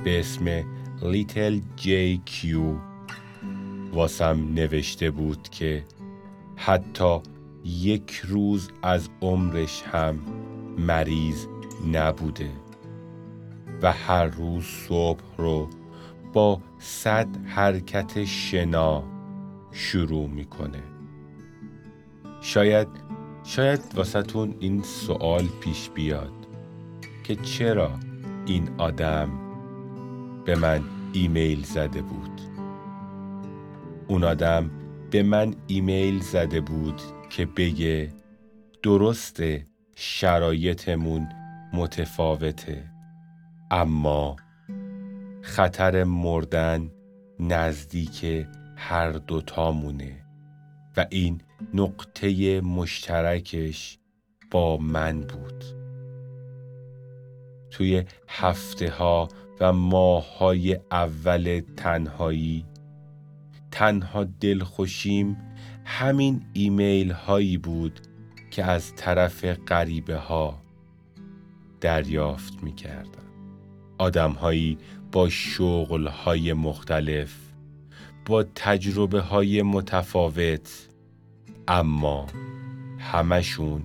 به 0.04 0.20
اسم 0.20 0.64
لیتل 1.02 1.60
جی 1.76 2.22
کیو. 2.26 2.76
واسم 3.94 4.54
نوشته 4.54 5.12
بود 5.12 5.50
که 5.50 5.84
حتی 6.56 7.20
یک 7.66 8.22
روز 8.28 8.70
از 8.82 9.10
عمرش 9.22 9.84
هم 9.84 10.20
مریض 10.78 11.46
نبوده 11.94 12.50
و 13.82 13.92
هر 13.92 14.26
روز 14.26 14.64
صبح 14.64 15.24
رو 15.38 15.70
با 16.34 16.62
صد 16.80 17.28
حرکت 17.46 18.26
شنا 18.26 19.04
شروع 19.72 20.28
می‌کنه. 20.28 20.84
شاید 22.42 23.07
شاید 23.48 23.80
واسهتون 23.96 24.56
این 24.60 24.84
سوال 24.84 25.48
پیش 25.62 25.90
بیاد 25.90 26.34
که 27.24 27.36
چرا 27.36 27.92
این 28.46 28.70
آدم 28.78 29.30
به 30.46 30.56
من 30.56 30.82
ایمیل 31.14 31.64
زده 31.64 32.02
بود؟ 32.02 32.42
اون 34.08 34.24
آدم 34.24 34.72
به 35.12 35.24
من 35.24 35.56
ایمیل 35.68 36.20
زده 36.20 36.62
بود 36.62 37.02
که 37.30 37.46
بگه 37.46 38.10
درسته 38.84 39.66
شرایطمون 39.96 41.30
متفاوته 41.74 42.92
اما 43.72 44.36
خطر 45.42 46.04
مردن 46.04 46.92
نزدیک 47.40 48.48
هر 48.76 49.12
دوتامونه 49.12 50.26
و 50.98 51.06
این 51.10 51.42
نقطه 51.74 52.62
مشترکش 52.62 53.98
با 54.52 54.78
من 54.78 55.22
بود 55.22 55.64
توی 57.72 58.04
هفته 58.28 58.90
ها 58.90 59.28
و 59.60 59.74
ماه 59.74 60.38
های 60.38 60.80
اول 60.92 61.62
تنهایی 61.78 62.66
تنها 63.72 64.24
دلخوشیم 64.24 65.38
همین 65.86 66.46
ایمیل 66.54 67.12
هایی 67.12 67.58
بود 67.58 68.00
که 68.52 68.64
از 68.64 68.96
طرف 68.96 69.46
غریبه 69.46 70.18
ها 70.18 70.62
دریافت 71.82 72.64
می 72.64 72.76
کردم. 72.76 73.28
آدم 73.98 74.32
هایی 74.32 74.78
با 75.12 75.30
شغل 75.30 76.08
های 76.08 76.54
مختلف 76.54 77.36
با 78.26 78.44
تجربه 78.44 79.22
های 79.22 79.62
متفاوت 79.62 80.87
اما 81.68 82.26
همشون 83.00 83.84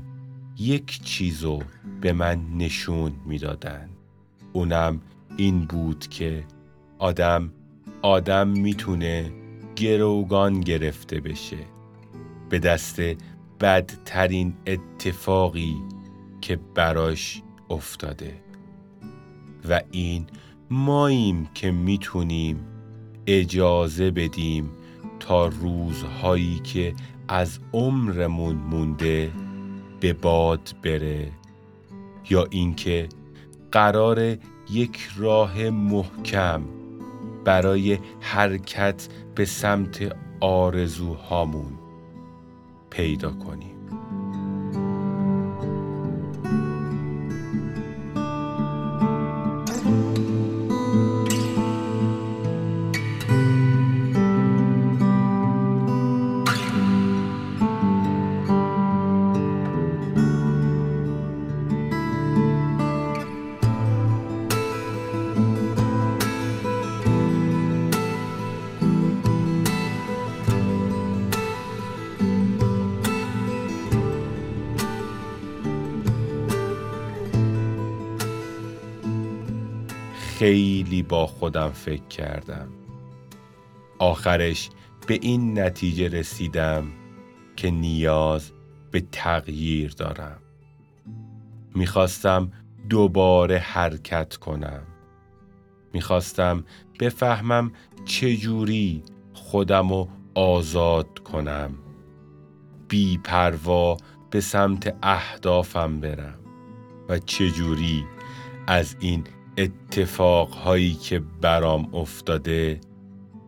یک 0.58 1.02
چیزو 1.02 1.62
به 2.00 2.12
من 2.12 2.40
نشون 2.58 3.12
می‌دادن. 3.26 3.88
اونم 4.52 5.00
این 5.36 5.64
بود 5.64 6.06
که 6.06 6.44
آدم 6.98 7.52
آدم 8.02 8.48
می‌تونه 8.48 9.32
گروگان 9.76 10.60
گرفته 10.60 11.20
بشه. 11.20 11.58
به 12.48 12.58
دست 12.58 13.00
بدترین 13.60 14.54
اتفاقی 14.66 15.76
که 16.40 16.58
براش 16.74 17.42
افتاده. 17.70 18.34
و 19.68 19.80
این 19.90 20.26
ماییم 20.70 21.48
که 21.54 21.70
می‌تونیم 21.70 22.60
اجازه 23.26 24.10
بدیم 24.10 24.70
تا 25.20 25.46
روزهایی 25.46 26.58
که 26.58 26.94
از 27.28 27.58
عمرمون 27.72 28.56
مونده 28.56 29.32
به 30.00 30.12
باد 30.12 30.74
بره 30.82 31.32
یا 32.30 32.46
اینکه 32.50 33.08
قرار 33.72 34.36
یک 34.70 35.08
راه 35.16 35.70
محکم 35.70 36.62
برای 37.44 37.98
حرکت 38.20 39.08
به 39.34 39.44
سمت 39.44 40.16
آرزوهامون 40.40 41.72
پیدا 42.90 43.30
کنیم. 43.32 43.71
با 81.12 81.26
خودم 81.26 81.68
فکر 81.68 82.06
کردم. 82.06 82.68
آخرش 83.98 84.70
به 85.06 85.18
این 85.22 85.58
نتیجه 85.58 86.08
رسیدم 86.08 86.84
که 87.56 87.70
نیاز 87.70 88.52
به 88.90 89.00
تغییر 89.12 89.90
دارم. 89.90 90.38
می‌خواستم 91.74 92.52
دوباره 92.88 93.58
حرکت 93.58 94.36
کنم. 94.36 94.82
می‌خواستم 95.92 96.64
بفهمم 97.00 97.72
چجوری 98.04 99.02
خودم 99.32 99.88
رو 99.88 100.08
آزاد 100.34 101.18
کنم. 101.18 101.74
بی 102.88 103.18
پروا 103.18 103.96
به 104.30 104.40
سمت 104.40 104.96
اهدافم 105.02 106.00
برم 106.00 106.38
و 107.08 107.18
چجوری 107.18 108.04
از 108.66 108.96
این 109.00 109.24
اتفاقهایی 109.56 110.94
که 110.94 111.22
برام 111.40 111.94
افتاده 111.94 112.80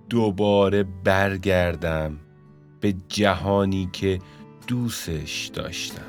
دوباره 0.08 0.84
برگردم 1.04 2.16
به 2.80 2.94
جهانی 3.08 3.88
که 3.92 4.18
دوستش 4.66 5.46
داشتم. 5.46 6.02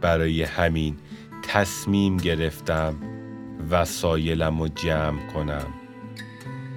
برای 0.00 0.42
همین 0.42 0.96
تصمیم 1.42 2.16
گرفتم 2.16 2.94
وسایلم 3.70 4.60
رو 4.60 4.68
جمع 4.68 5.32
کنم. 5.32 5.66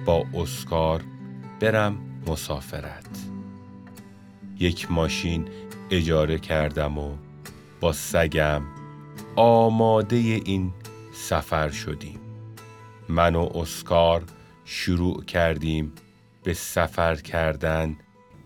با 0.04 0.24
اسکار 0.34 1.02
برم 1.60 1.98
مسافرت. 2.26 3.25
یک 4.58 4.90
ماشین 4.90 5.48
اجاره 5.90 6.38
کردم 6.38 6.98
و 6.98 7.16
با 7.80 7.92
سگم 7.92 8.62
آماده 9.36 10.16
این 10.16 10.72
سفر 11.12 11.70
شدیم. 11.70 12.20
من 13.08 13.34
و 13.34 13.48
اسکار 13.54 14.24
شروع 14.64 15.24
کردیم 15.24 15.92
به 16.44 16.54
سفر 16.54 17.14
کردن 17.14 17.96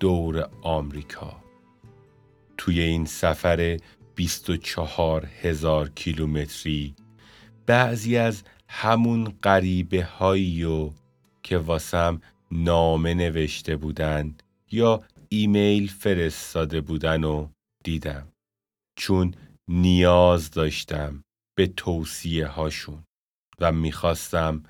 دور 0.01 0.49
آمریکا. 0.62 1.37
توی 2.57 2.81
این 2.81 3.05
سفر 3.05 3.79
24 4.14 5.29
هزار 5.42 5.88
کیلومتری 5.88 6.94
بعضی 7.66 8.16
از 8.16 8.42
همون 8.68 9.35
غریبه 9.42 10.05
هایی 10.05 10.90
که 11.42 11.59
واسم 11.59 12.20
نامه 12.51 13.14
نوشته 13.14 13.77
بودن 13.77 14.35
یا 14.70 15.03
ایمیل 15.33 15.88
فرستاده 15.88 16.81
بودن 16.81 17.25
و 17.25 17.49
دیدم 17.85 18.33
چون 18.99 19.35
نیاز 19.69 20.51
داشتم 20.51 21.23
به 21.57 21.66
توصیه 21.66 22.47
هاشون 22.47 23.05
و 23.61 23.73
می‌خواستم 23.73 24.62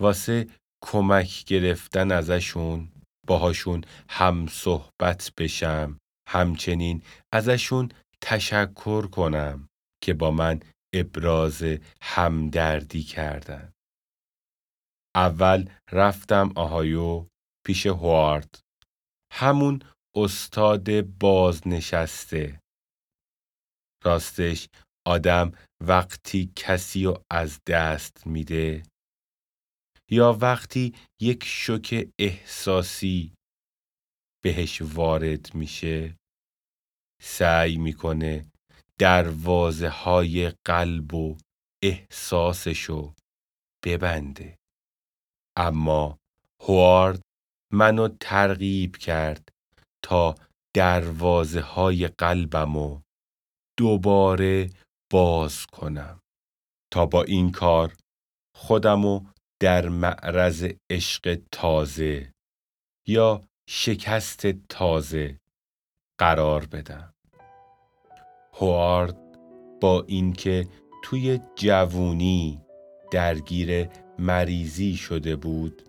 واسه 0.00 0.46
کمک 0.84 1.44
گرفتن 1.44 2.12
ازشون 2.12 2.88
باهاشون 3.26 3.84
هم 4.08 4.46
صحبت 4.46 5.32
بشم 5.38 5.98
همچنین 6.28 7.02
ازشون 7.32 7.88
تشکر 8.20 9.06
کنم 9.06 9.68
که 10.02 10.14
با 10.14 10.30
من 10.30 10.60
ابراز 10.94 11.64
همدردی 12.02 13.02
کردن. 13.02 13.72
اول 15.16 15.68
رفتم 15.92 16.52
آهایو 16.54 17.26
پیش 17.66 17.86
هوارد 17.86 18.58
همون 19.32 19.82
استاد 20.16 21.00
بازنشسته. 21.00 22.60
راستش 24.04 24.68
آدم 25.06 25.52
وقتی 25.80 26.52
کسی 26.56 27.04
رو 27.04 27.24
از 27.30 27.60
دست 27.66 28.26
میده 28.26 28.82
یا 30.10 30.38
وقتی 30.40 30.94
یک 31.20 31.44
شوک 31.44 32.08
احساسی 32.18 33.32
بهش 34.44 34.82
وارد 34.82 35.54
میشه 35.54 36.16
سعی 37.22 37.76
می‌کنه 37.76 38.46
دروازه 38.98 39.88
های 39.88 40.52
قلب 40.66 41.14
و 41.14 41.36
احساسشو 41.82 43.14
ببنده. 43.84 44.58
اما 45.56 46.18
هوارد 46.60 47.22
منو 47.72 48.08
ترغیب 48.08 48.96
کرد 48.96 49.48
تا 50.02 50.34
دروازه 50.74 51.60
های 51.60 52.08
قلبمو 52.08 53.00
دوباره 53.78 54.70
باز 55.12 55.66
کنم. 55.66 56.20
تا 56.92 57.06
با 57.06 57.22
این 57.22 57.52
کار 57.52 57.96
خودمو 58.54 59.20
در 59.60 59.88
معرض 59.88 60.68
عشق 60.90 61.38
تازه 61.52 62.32
یا 63.06 63.40
شکست 63.68 64.46
تازه 64.46 65.40
قرار 66.18 66.66
بدم. 66.66 67.14
هوارد 68.52 69.16
با 69.80 70.04
اینکه 70.06 70.68
توی 71.04 71.40
جوونی 71.56 72.60
درگیر 73.12 73.88
مریضی 74.18 74.96
شده 74.96 75.36
بود 75.36 75.82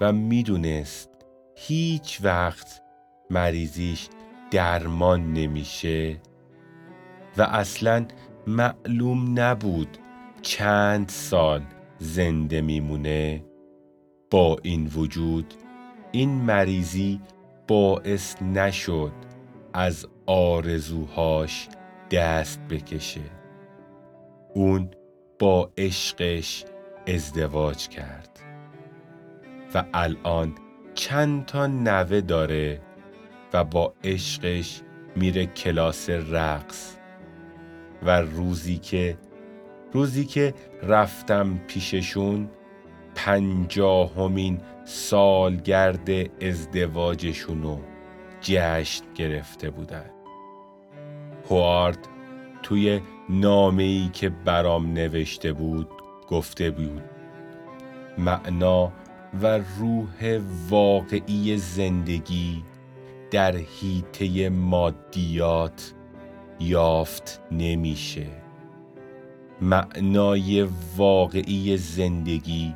و 0.00 0.12
می‌دونست 0.12 1.10
هیچ 1.56 2.20
وقت 2.22 2.82
مریضیش 3.30 4.08
درمان 4.50 5.32
نمیشه 5.32 6.20
و 7.36 7.42
اصلا 7.42 8.06
معلوم 8.46 9.40
نبود 9.40 9.98
چند 10.42 11.08
سال 11.08 11.62
زنده 11.98 12.60
میمونه. 12.60 13.44
با 14.30 14.56
این 14.62 14.86
وجود 14.86 15.54
این 16.12 16.30
مریضی 16.30 17.20
باعث 17.68 18.42
نشد 18.42 19.12
از 19.72 20.06
آرزوهاش 20.26 21.68
دست 22.10 22.60
بکشه. 22.70 23.30
اون 24.54 24.90
با 25.38 25.70
عشقش 25.78 26.64
ازدواج 27.06 27.88
کرد. 27.88 28.40
و 29.74 29.84
الان 29.94 30.54
چند 30.94 31.46
تا 31.46 31.66
نوه 31.66 32.20
داره 32.20 32.80
و 33.52 33.64
با 33.64 33.94
عشقش 34.04 34.80
میره 35.16 35.46
کلاس 35.46 36.10
رقص. 36.10 36.96
و 38.02 38.20
روزی 38.20 38.76
که 38.76 39.18
روزی 39.92 40.24
که 40.24 40.54
رفتم 40.82 41.58
پیششون 41.66 42.48
پنجاهمین 43.14 44.60
سالگرد 44.84 46.08
ازدواجشونو 46.44 47.78
جشن 48.40 49.04
گرفته 49.14 49.70
بودن. 49.70 50.10
هوارد 51.50 52.08
توی 52.62 53.00
نامه 53.28 53.82
ای 53.82 54.10
که 54.12 54.28
برام 54.28 54.92
نوشته 54.92 55.52
بود 55.52 55.88
گفته 56.28 56.70
بود 56.70 57.02
معنا 58.18 58.92
و 59.42 59.58
روح 59.78 60.40
واقعی 60.68 61.56
زندگی 61.56 62.64
در 63.30 63.56
حیطه 63.56 64.48
مادیات 64.48 65.94
یافت 66.60 67.40
نمیشه. 67.52 68.26
معنای 69.60 70.68
واقعی 70.96 71.76
زندگی 71.76 72.74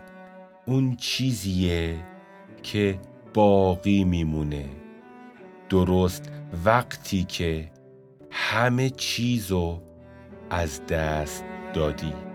اون 0.67 0.97
چیزیه 0.97 1.97
که 2.63 2.99
باقی 3.35 4.05
میمونه. 4.05 4.65
درست 5.69 6.31
وقتی 6.65 7.25
که 7.25 7.71
همه 8.31 8.91
چیزو 8.91 9.81
از 10.51 10.87
دست 10.87 11.45
دادی. 11.75 12.32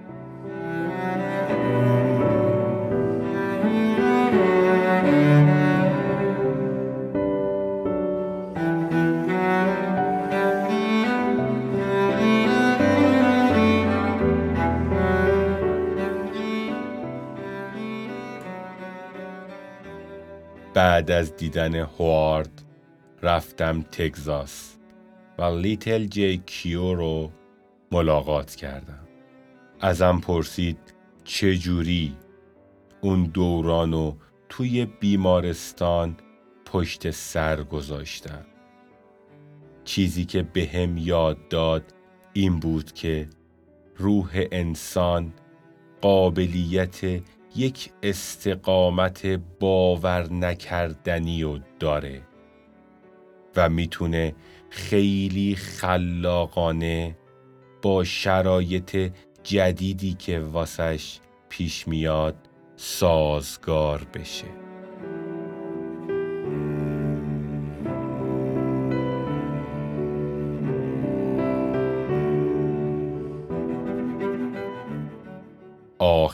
بعد 20.77 21.11
از 21.11 21.35
دیدن 21.35 21.75
هوارد 21.75 22.63
رفتم 23.21 23.81
تگزاس 23.81 24.77
و 25.37 25.43
لیتل 25.43 26.05
جی 26.05 26.37
کیو 26.37 26.93
رو 26.93 27.31
ملاقات 27.91 28.55
کردم. 28.55 29.07
ازم 29.81 30.19
پرسید 30.19 30.77
چجوری 31.23 32.15
اون 33.01 33.23
دوران 33.23 33.91
رو 33.91 34.17
توی 34.49 34.85
بیمارستان 34.85 36.17
پشت 36.65 37.11
سر 37.11 37.63
گذاشتم؟ 37.63 38.45
چیزی 39.83 40.25
که 40.25 40.43
به 40.43 40.69
هم 40.73 40.97
یاد 40.97 41.47
داد 41.47 41.93
این 42.33 42.59
بود 42.59 42.91
که 42.91 43.29
روح 43.95 44.45
انسان 44.51 45.33
قابلیت 46.01 47.01
یک 47.57 47.91
استقامت 48.03 49.25
باور 49.59 50.33
نکردنی 50.33 51.43
رو 51.43 51.59
داره 51.79 52.21
و 53.55 53.69
می‌تونه 53.69 54.35
خیلی 54.69 55.55
خلاقانه 55.55 57.17
با 57.81 58.03
شرایط 58.03 59.11
جدیدی 59.43 60.13
که 60.13 60.39
واسش 60.39 61.19
پیش 61.49 61.87
میاد 61.87 62.35
سازگار 62.75 64.07
بشه. 64.13 64.66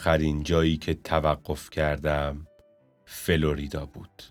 آخرین 0.03 0.43
جایی 0.43 0.77
که 0.77 0.93
توقف 0.93 1.69
کردم 1.69 2.47
فلوریدا 3.05 3.85
بود. 3.85 4.23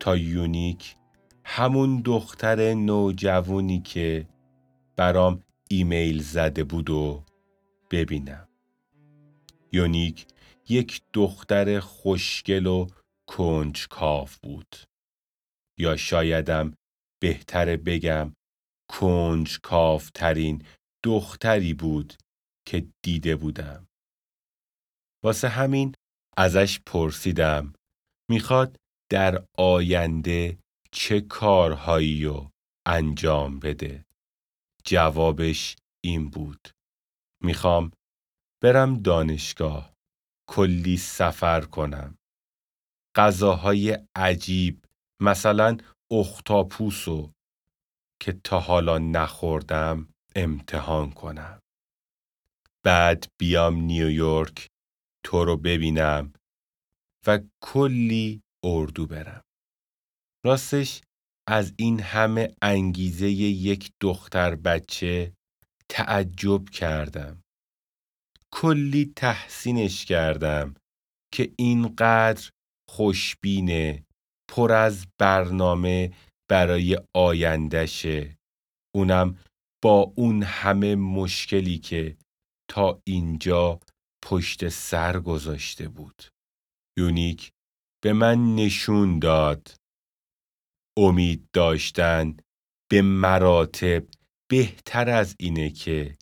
تا 0.00 0.16
یونیک 0.16 0.96
همون 1.44 2.02
دختر 2.04 2.74
نوجوونی 2.74 3.80
که 3.80 4.28
برام 4.96 5.42
ایمیل 5.68 6.22
زده 6.22 6.64
بود 6.64 6.90
و 6.90 7.24
ببینم. 7.90 8.48
یونیک 9.72 10.26
یک 10.68 11.02
دختر 11.12 11.80
خوشگل 11.80 12.66
و 12.66 12.86
کنجکاو 13.26 14.38
بود. 14.42 14.76
یا 15.78 15.96
شایدم 15.96 16.74
بهتره 17.20 17.76
بگم 17.76 18.32
کنجکاو 18.88 20.10
ترین 20.14 20.62
دختری 21.02 21.74
بود 21.74 22.14
که 22.66 22.86
دیده 23.02 23.36
بودم. 23.36 23.87
واسه 25.24 25.48
همین 25.48 25.94
ازش 26.36 26.80
پرسیدم 26.86 27.72
می‌خواد 28.30 28.76
در 29.10 29.44
آینده 29.58 30.58
چه 30.92 31.20
کارهایی 31.20 32.24
رو 32.24 32.50
انجام 32.86 33.58
بده؟ 33.58 34.04
جوابش 34.84 35.76
این 36.04 36.30
بود. 36.30 36.68
می‌خوام 37.42 37.90
برم 38.62 38.94
دانشگاه 38.94 39.94
کلی 40.48 40.96
سفر 40.96 41.60
کنم. 41.60 42.18
غذاهای 43.16 43.98
عجیب 44.16 44.84
مثلا 45.22 45.76
اختاپوسو 46.10 47.32
که 48.22 48.32
تا 48.44 48.60
حالا 48.60 48.98
نخوردم 48.98 50.08
امتحان 50.36 51.10
کنم. 51.10 51.60
بعد 52.84 53.26
بیام 53.40 53.74
نیویورک 53.74 54.68
تو 55.28 55.44
رو 55.44 55.56
ببینم 55.56 56.32
و 57.26 57.38
کلی 57.62 58.42
اردو 58.64 59.06
برم. 59.06 59.42
راستش 60.44 61.02
از 61.48 61.74
این 61.76 62.00
همه 62.00 62.54
انگیزه 62.62 63.30
یک 63.30 63.90
دختر 64.00 64.54
بچه 64.54 65.32
تعجب 65.88 66.68
کردم. 66.68 67.42
کلی 68.54 69.12
تحسینش 69.16 70.04
کردم 70.04 70.74
که 71.34 71.52
اینقدر 71.58 72.50
خوشبینه 72.90 74.04
پر 74.50 74.72
از 74.72 75.06
برنامه 75.20 76.12
برای 76.50 76.98
آیندهشه. 77.16 78.36
اونم 78.94 79.38
با 79.82 80.12
اون 80.16 80.42
همه 80.42 80.94
مشکلی 80.94 81.78
که 81.78 82.16
تا 82.70 83.02
اینجا 83.06 83.80
پشت 84.30 84.68
سر 84.68 85.20
گذاشته 85.20 85.88
بود. 85.88 86.22
یونیک 86.98 87.52
به 88.02 88.12
من 88.12 88.54
نشون 88.54 89.18
داد. 89.18 89.74
امید 90.98 91.48
داشتن 91.52 92.36
به 92.90 93.02
مراتب 93.02 94.06
بهتر 94.50 95.10
از 95.10 95.36
اینه 95.38 95.70
که 95.70 96.16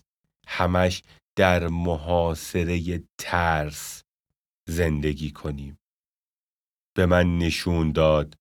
همش 0.47 1.03
در 1.37 1.67
محاصره 1.67 3.03
ترس 3.17 4.03
زندگی 4.67 5.31
کنیم. 5.31 5.77
به 6.95 7.05
من 7.05 7.37
نشون 7.37 7.91
داد 7.91 8.35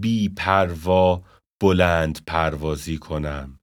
بی 0.00 0.28
پروا 0.28 1.24
بلند 1.62 2.24
پروازی 2.26 2.98
کنم. 2.98 3.60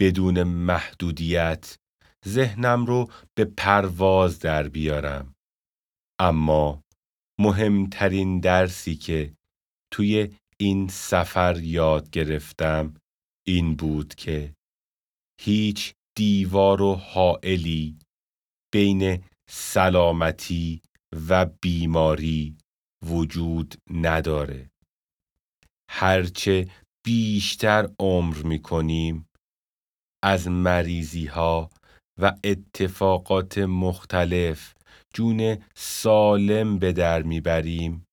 بدون 0.00 0.42
محدودیت 0.42 1.76
ذهنم 2.26 2.86
رو 2.86 3.10
به 3.34 3.44
پرواز 3.44 4.38
در 4.38 4.68
بیارم. 4.68 5.34
اما 6.20 6.82
مهمترین 7.40 8.40
درسی 8.40 8.94
که 8.96 9.34
توی 9.92 10.36
این 10.60 10.88
سفر 10.88 11.60
یاد 11.60 12.10
گرفتم 12.10 12.94
این 13.46 13.76
بود 13.76 14.14
که 14.14 14.54
هیچ 15.40 15.94
دیوار 16.16 16.82
و 16.82 16.94
حائلی 16.94 17.98
بین 18.72 19.24
سلامتی 19.50 20.82
و 21.28 21.46
بیماری 21.62 22.56
وجود 23.06 23.74
نداره. 23.90 24.70
هرچه 25.90 26.70
بیشتر 27.06 27.88
عمر 27.98 28.42
می 28.42 28.62
کنیم 28.62 29.28
از 30.24 30.48
مریضی 30.48 31.26
ها 31.26 31.70
و 32.18 32.36
اتفاقات 32.44 33.58
مختلف 33.58 34.74
جون 35.14 35.64
سالم 35.74 36.78
به 36.78 36.92
در 36.92 37.22
می‌بریم 37.22 38.04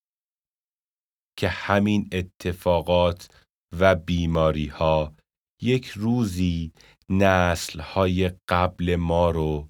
که 1.38 1.50
همین 1.50 2.10
اتفاقات 2.12 3.46
و 3.80 3.96
بیماری 3.96 4.68
ها 4.68 5.16
یک 5.62 5.88
روزی 5.88 6.72
نسل 7.10 7.80
های 7.80 8.32
قبل 8.48 8.96
ما 8.96 9.32
رو 9.32 9.70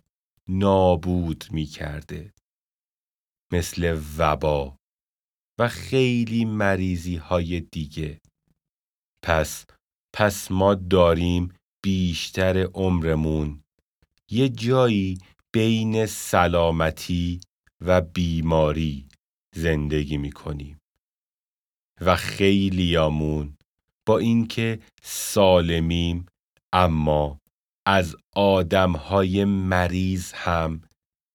نابود 0.49 1.45
می 1.51 1.65
کرده. 1.65 2.33
مثل 3.53 4.01
وبا 4.17 4.77
و 5.59 5.67
خیلی 5.67 6.45
مریضی 6.45 7.15
های 7.15 7.61
دیگه. 7.61 8.21
پس 9.23 9.65
پس 10.15 10.51
ما 10.51 10.75
داریم 10.75 11.53
بیشتر 11.83 12.57
عمرمون 12.73 13.64
یه 14.31 14.49
جایی 14.49 15.17
بین 15.53 16.05
سلامتی 16.05 17.41
و 17.81 18.01
بیماری 18.01 19.09
زندگی 19.55 20.17
می 20.17 20.31
کنیم 20.31 20.79
و 22.01 22.15
خیلیامون 22.15 23.57
با 24.07 24.17
اینکه 24.17 24.79
سالمیم 25.03 26.25
اما 26.73 27.39
از 27.87 28.15
آدمهای 28.35 29.45
مریض 29.45 30.33
هم 30.33 30.81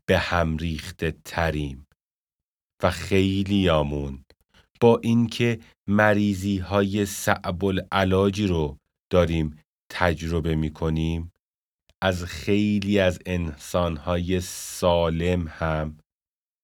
به 0.06 0.18
هم 0.18 0.56
ریخته 0.56 1.14
تریم. 1.24 1.86
و 2.82 2.90
خیلیامون 2.90 4.24
با 4.80 5.00
اینکه 5.02 5.60
مریضی 5.88 6.58
های 6.58 7.06
صعب 7.06 7.64
العلاجی 7.64 8.46
رو 8.46 8.76
داریم 9.12 9.58
تجربه 9.90 10.54
می 10.54 10.72
کنیم 10.72 11.29
از 12.02 12.24
خیلی 12.24 12.98
از 12.98 13.18
انسانهای 13.26 14.40
سالم 14.40 15.48
هم 15.48 15.98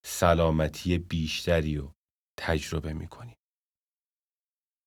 سلامتی 0.07 0.99
بیشتری 0.99 1.76
رو 1.76 1.93
تجربه 2.41 2.93
می 2.93 3.09
کنیم. 3.09 3.37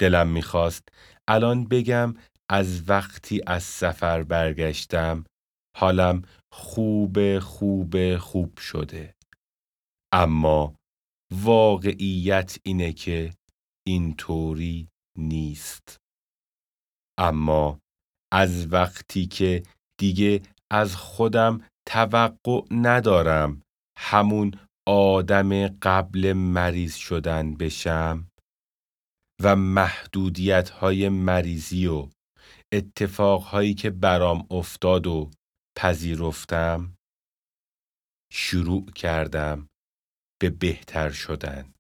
دلم 0.02 0.28
می‌خواست 0.28 0.84
الان 1.28 1.68
بگم 1.68 2.14
از 2.50 2.90
وقتی 2.90 3.42
از 3.48 3.64
سفر 3.64 4.24
برگشتم 4.24 5.24
حالم 5.78 6.22
خوب 6.54 7.40
خوب 7.40 8.18
خوب 8.18 8.58
شده. 8.58 9.16
اما 10.14 10.76
واقعیت 11.34 12.58
اینه 12.64 12.94
که 12.94 13.34
اینطوری 13.88 14.90
نیست. 15.18 15.98
اما 17.20 17.80
از 18.34 18.74
وقتی 18.74 19.26
که 19.26 19.64
دیگه 20.00 20.42
از 20.72 20.96
خودم 20.96 21.62
توقع 21.88 22.62
ندارم 22.72 23.62
همون 23.98 24.52
آدم 24.88 25.68
قبل 25.68 26.34
مریض 26.34 26.96
شدن 26.96 27.56
بشم 27.56 28.28
و 29.44 29.56
محدودیت 29.56 30.70
های 30.70 31.10
مریضی 31.10 31.88
و 31.88 32.10
اتفاق 32.74 33.42
هایی 33.42 33.74
که 33.74 33.90
برام 33.90 34.48
افتاد 34.52 35.08
و 35.08 35.32
پذیرفتم 35.78 36.94
شروع 38.32 38.92
کردم 38.92 39.68
به 40.42 40.50
بهتر 40.50 41.10
شدن. 41.10 41.74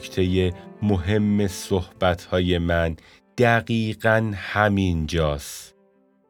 نکته 0.00 0.52
مهم 0.82 1.46
صحبتهای 1.46 2.58
من 2.58 2.96
دقیقا 3.38 4.32
همین 4.34 5.06
جاست. 5.06 5.74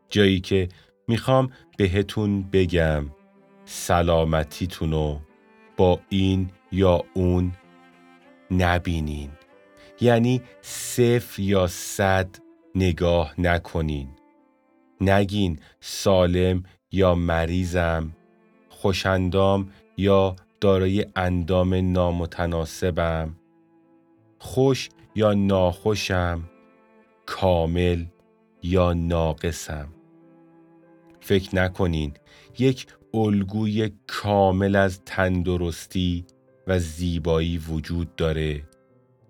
جایی 0.08 0.40
که 0.40 0.68
می‌خوام 1.08 1.50
بهتون 1.76 2.42
بگم 2.42 3.06
سلامتیتونو 3.64 5.18
با 5.76 6.00
این 6.08 6.50
یا 6.72 7.04
اون 7.14 7.52
نبینین. 8.50 9.30
یعنی 10.00 10.42
صفر 10.60 11.42
یا 11.42 11.66
صد 11.66 12.28
نگاه 12.74 13.34
نکنین 13.38 14.08
نگین 15.00 15.58
سالم 15.80 16.62
یا 16.92 17.14
مریضم 17.14 18.16
خوشندام 18.68 19.70
یا 19.96 20.36
دارای 20.60 21.06
اندام 21.16 21.92
نامتناسبم 21.92 23.39
خوش 24.42 24.88
یا 25.14 25.34
ناخوشم 25.34 26.50
کامل 27.26 28.04
یا 28.62 28.92
ناقصم. 28.92 29.88
فکر 31.20 31.56
نکنین 31.56 32.14
یک 32.58 32.86
الگوی 33.14 33.90
کامل 34.06 34.76
از 34.76 35.00
تندرستی 35.04 36.24
و 36.66 36.78
زیبایی 36.78 37.58
وجود 37.58 38.16
داره 38.16 38.62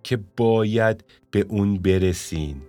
که 0.02 0.18
باید 0.36 1.04
به 1.30 1.46
اون 1.48 1.78
برسین. 1.78 2.62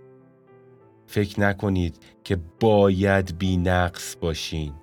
فکر 1.06 1.40
نکنید 1.40 2.00
که 2.24 2.38
باید 2.60 3.38
بی 3.38 3.58
نقص 3.58 4.16
باشین. 4.22 4.74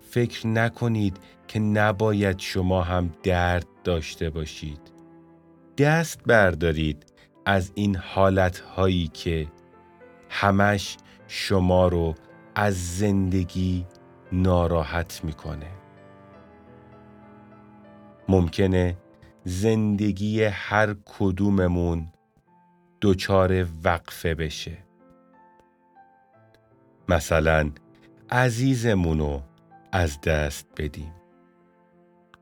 فکر 0.00 0.46
نکنید 0.46 1.16
که 1.48 1.58
نباید 1.58 2.38
شما 2.38 2.82
هم 2.82 3.12
درد 3.22 3.66
داشته 3.84 4.30
باشید. 4.30 4.89
دست 5.80 6.20
بردارید 6.26 7.06
از 7.46 7.72
این 7.74 7.96
حالت 7.96 8.58
هایی 8.58 9.08
که 9.08 9.48
همش 10.28 10.96
شما 11.28 11.88
رو 11.88 12.14
از 12.54 12.96
زندگی 12.98 13.86
ناراحت 14.32 15.20
می‌کنه. 15.24 15.70
ممکنه 18.28 18.96
زندگی 19.44 20.42
هر 20.42 20.94
کدوممون 21.04 22.12
دچار 23.02 23.66
وقفه 23.84 24.34
بشه. 24.34 24.78
مثلا 27.08 27.70
عزیزمونو 28.30 29.40
از 29.92 30.20
دست 30.20 30.66
بدیم 30.76 31.12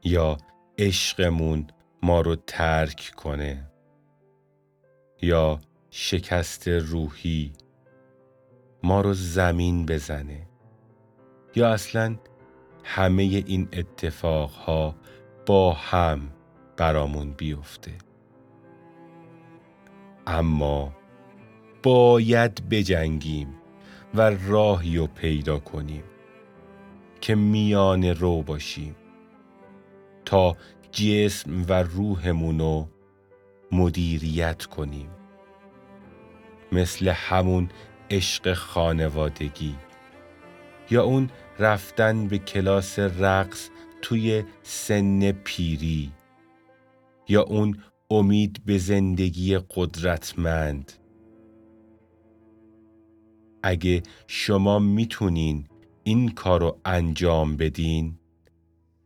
یا 0.05 0.37
عشقمون 0.79 1.67
ما 2.03 2.21
رو 2.21 2.37
ترک 2.37 3.13
کنه. 3.17 3.65
یا 5.23 5.61
شکست 5.91 6.69
روحی 6.69 7.53
ما 8.83 9.01
رو 9.01 9.13
زمین 9.13 9.87
بزنه. 9.87 10.49
یا 11.55 11.73
اصلا 11.73 12.17
همه 12.85 13.23
این 13.23 13.69
اتفاقها 13.73 14.95
با 15.47 15.73
هم 15.73 16.21
برامون 16.77 17.33
بیفته. 17.33 17.93
اما 20.27 20.93
باید 21.83 22.69
بجنگیم 22.69 23.55
و 24.15 24.31
راهی 24.31 24.97
رو 24.97 25.07
پیدا 25.07 25.59
کنیم 25.59 26.05
که 27.21 27.35
میان 27.35 28.05
رو 28.05 28.43
باشیم 28.43 28.97
تا 30.25 30.57
جسم 30.93 31.65
و 31.69 31.83
روحمون 31.83 32.59
رو 32.59 32.89
مدیریت 33.73 34.65
کنیم. 34.65 35.11
مثل 36.73 37.09
همون 37.09 37.69
عشق 38.11 38.55
خانوادگی. 38.55 39.75
یا 40.91 41.03
اون 41.05 41.31
رفتن 41.59 42.29
به 42.29 42.39
کلاس 42.39 42.99
رقص 42.99 43.69
توی 44.03 44.45
سن 44.63 45.33
پیری. 45.33 46.13
یا 47.29 47.43
اون 47.43 47.79
امید 48.11 48.63
به 48.67 48.79
زندگی 48.79 49.59
قدرتمند. 49.59 50.93
اگه 53.63 54.03
شما 54.27 54.79
می‌تونین 54.79 55.67
این 56.03 56.29
کار 56.29 56.61
رو 56.61 56.79
انجام 56.85 57.57
بدین 57.57 58.19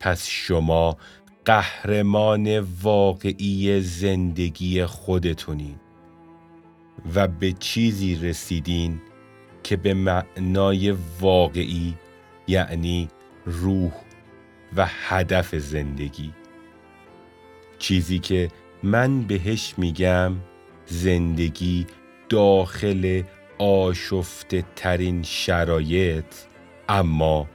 پس 0.00 0.26
شما 0.26 0.96
قهرمان 1.45 2.59
واقعی 2.59 3.80
زندگی 3.80 4.86
خودتونین 4.86 5.76
و 7.14 7.28
به 7.28 7.53
چیزی 7.53 8.14
رسیدین 8.14 9.01
که 9.62 9.76
به 9.76 9.95
معنای 9.95 10.97
واقعی 11.20 11.95
یعنی 12.49 13.09
روح 13.47 13.93
و 14.76 14.86
هدف 14.88 15.55
زندگی. 15.55 16.32
چیزی 17.78 18.18
که 18.18 18.49
من 18.82 19.22
بهش 19.22 19.74
میگم 19.78 20.32
زندگی 20.86 21.86
داخل 22.28 23.22
آشفته 23.59 24.64
ترین 24.76 25.22
شرایط 25.22 26.34
اما 26.88 27.49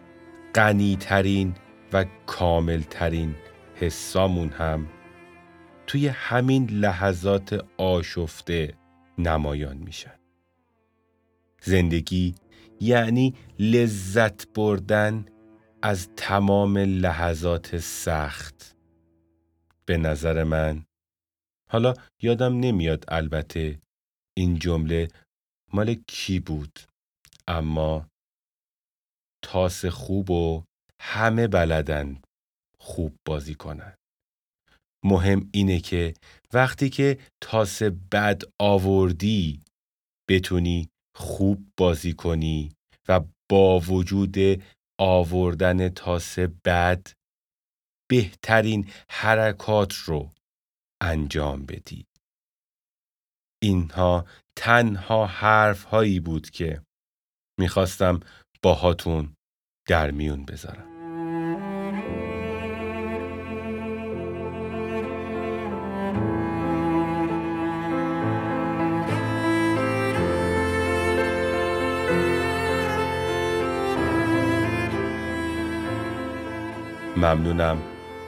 غنی 0.56 0.98
ترین 1.00 1.56
و 1.94 2.06
کامل 2.26 2.82
ترین 2.82 3.36
حسامون 3.80 4.49
هم 4.49 4.88
توی 5.88 6.07
همین 6.07 6.69
لحظات 6.69 7.65
آشفته 7.78 8.73
نمایان 9.17 9.78
میشن. 9.78 10.19
زندگی 11.61 12.36
یعنی 12.82 13.36
لذت 13.59 14.53
بردن 14.53 15.25
از 15.82 16.09
تمام 16.15 16.78
لحظات 16.78 17.78
سخت. 17.78 18.75
به 19.86 19.97
نظر 19.97 20.43
من 20.43 20.86
حالا 21.69 21.93
یادم 22.21 22.59
نمیاد 22.59 23.05
البته 23.07 23.80
این 24.38 24.59
جمله 24.59 25.07
مال 25.73 25.93
کی 26.07 26.39
بود 26.39 26.80
اما 27.47 28.07
تاس 29.41 29.86
خوب 29.86 30.32
و 30.32 30.63
همه 31.01 31.47
بلدن 31.47 32.21
خوب 32.88 33.16
بازی 33.28 33.56
کنن 33.56 33.96
مهم 35.06 35.50
اینه 35.54 35.80
که 35.80 36.14
وقتی 36.54 36.90
که 36.90 37.18
تاس 37.42 37.84
بد 37.84 38.42
آوردی 38.62 39.64
بتونی 40.30 40.90
خوب 41.16 41.68
بازی 41.78 42.14
کنی 42.14 42.72
و 43.08 43.22
با 43.52 43.80
وجود 43.80 44.36
آوردن 45.00 45.90
تاس 45.90 46.40
بد 46.40 47.08
بهترین 48.10 48.90
حرکات 49.10 49.94
رو 49.94 50.32
انجام 51.02 51.66
بدی. 51.66 52.06
اینها 53.64 54.26
تنها 54.58 55.26
حرف 55.26 55.84
هایی 55.84 56.20
بود 56.20 56.50
که 56.50 56.82
می‌خواستم 57.60 58.20
باهاتون 58.64 59.34
در 59.88 60.12
میون 60.12 60.46
بذارم. 60.46 60.97
ممنونم 77.18 77.78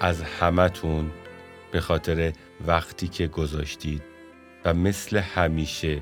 از 0.02 0.22
همتون 0.22 1.12
به 1.72 1.82
خاطر 1.82 2.34
وقتی 2.68 3.08
که 3.08 3.28
گذاشتید 3.28 4.02
و 4.66 4.74
مثل 4.74 5.18
همیشه 5.18 6.02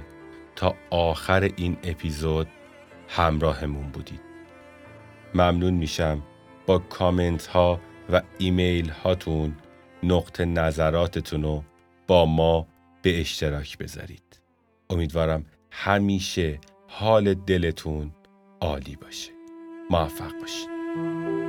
تا 0.55 0.75
آخر 0.89 1.49
این 1.55 1.77
اپیزود 1.83 2.47
همراهمون 3.07 3.91
بودید. 3.91 4.21
ممنون 5.35 5.73
میشم 5.73 6.21
با 6.65 6.79
کامنت 6.79 7.47
ها 7.47 7.79
و 8.11 8.21
ایمیل 8.37 8.89
هاتون 8.89 9.55
نقط 10.03 10.41
نظراتتون 10.41 11.43
رو 11.43 11.63
با 12.07 12.25
ما 12.25 12.67
به 13.01 13.21
اشتراک 13.21 13.77
بذارید. 13.77 14.39
امیدوارم 14.89 15.45
همیشه 15.71 16.59
حال 16.87 17.33
دلتون 17.33 18.11
عالی 18.61 18.95
باشه. 18.95 19.31
موفق 19.89 20.31
باشید. 20.41 21.46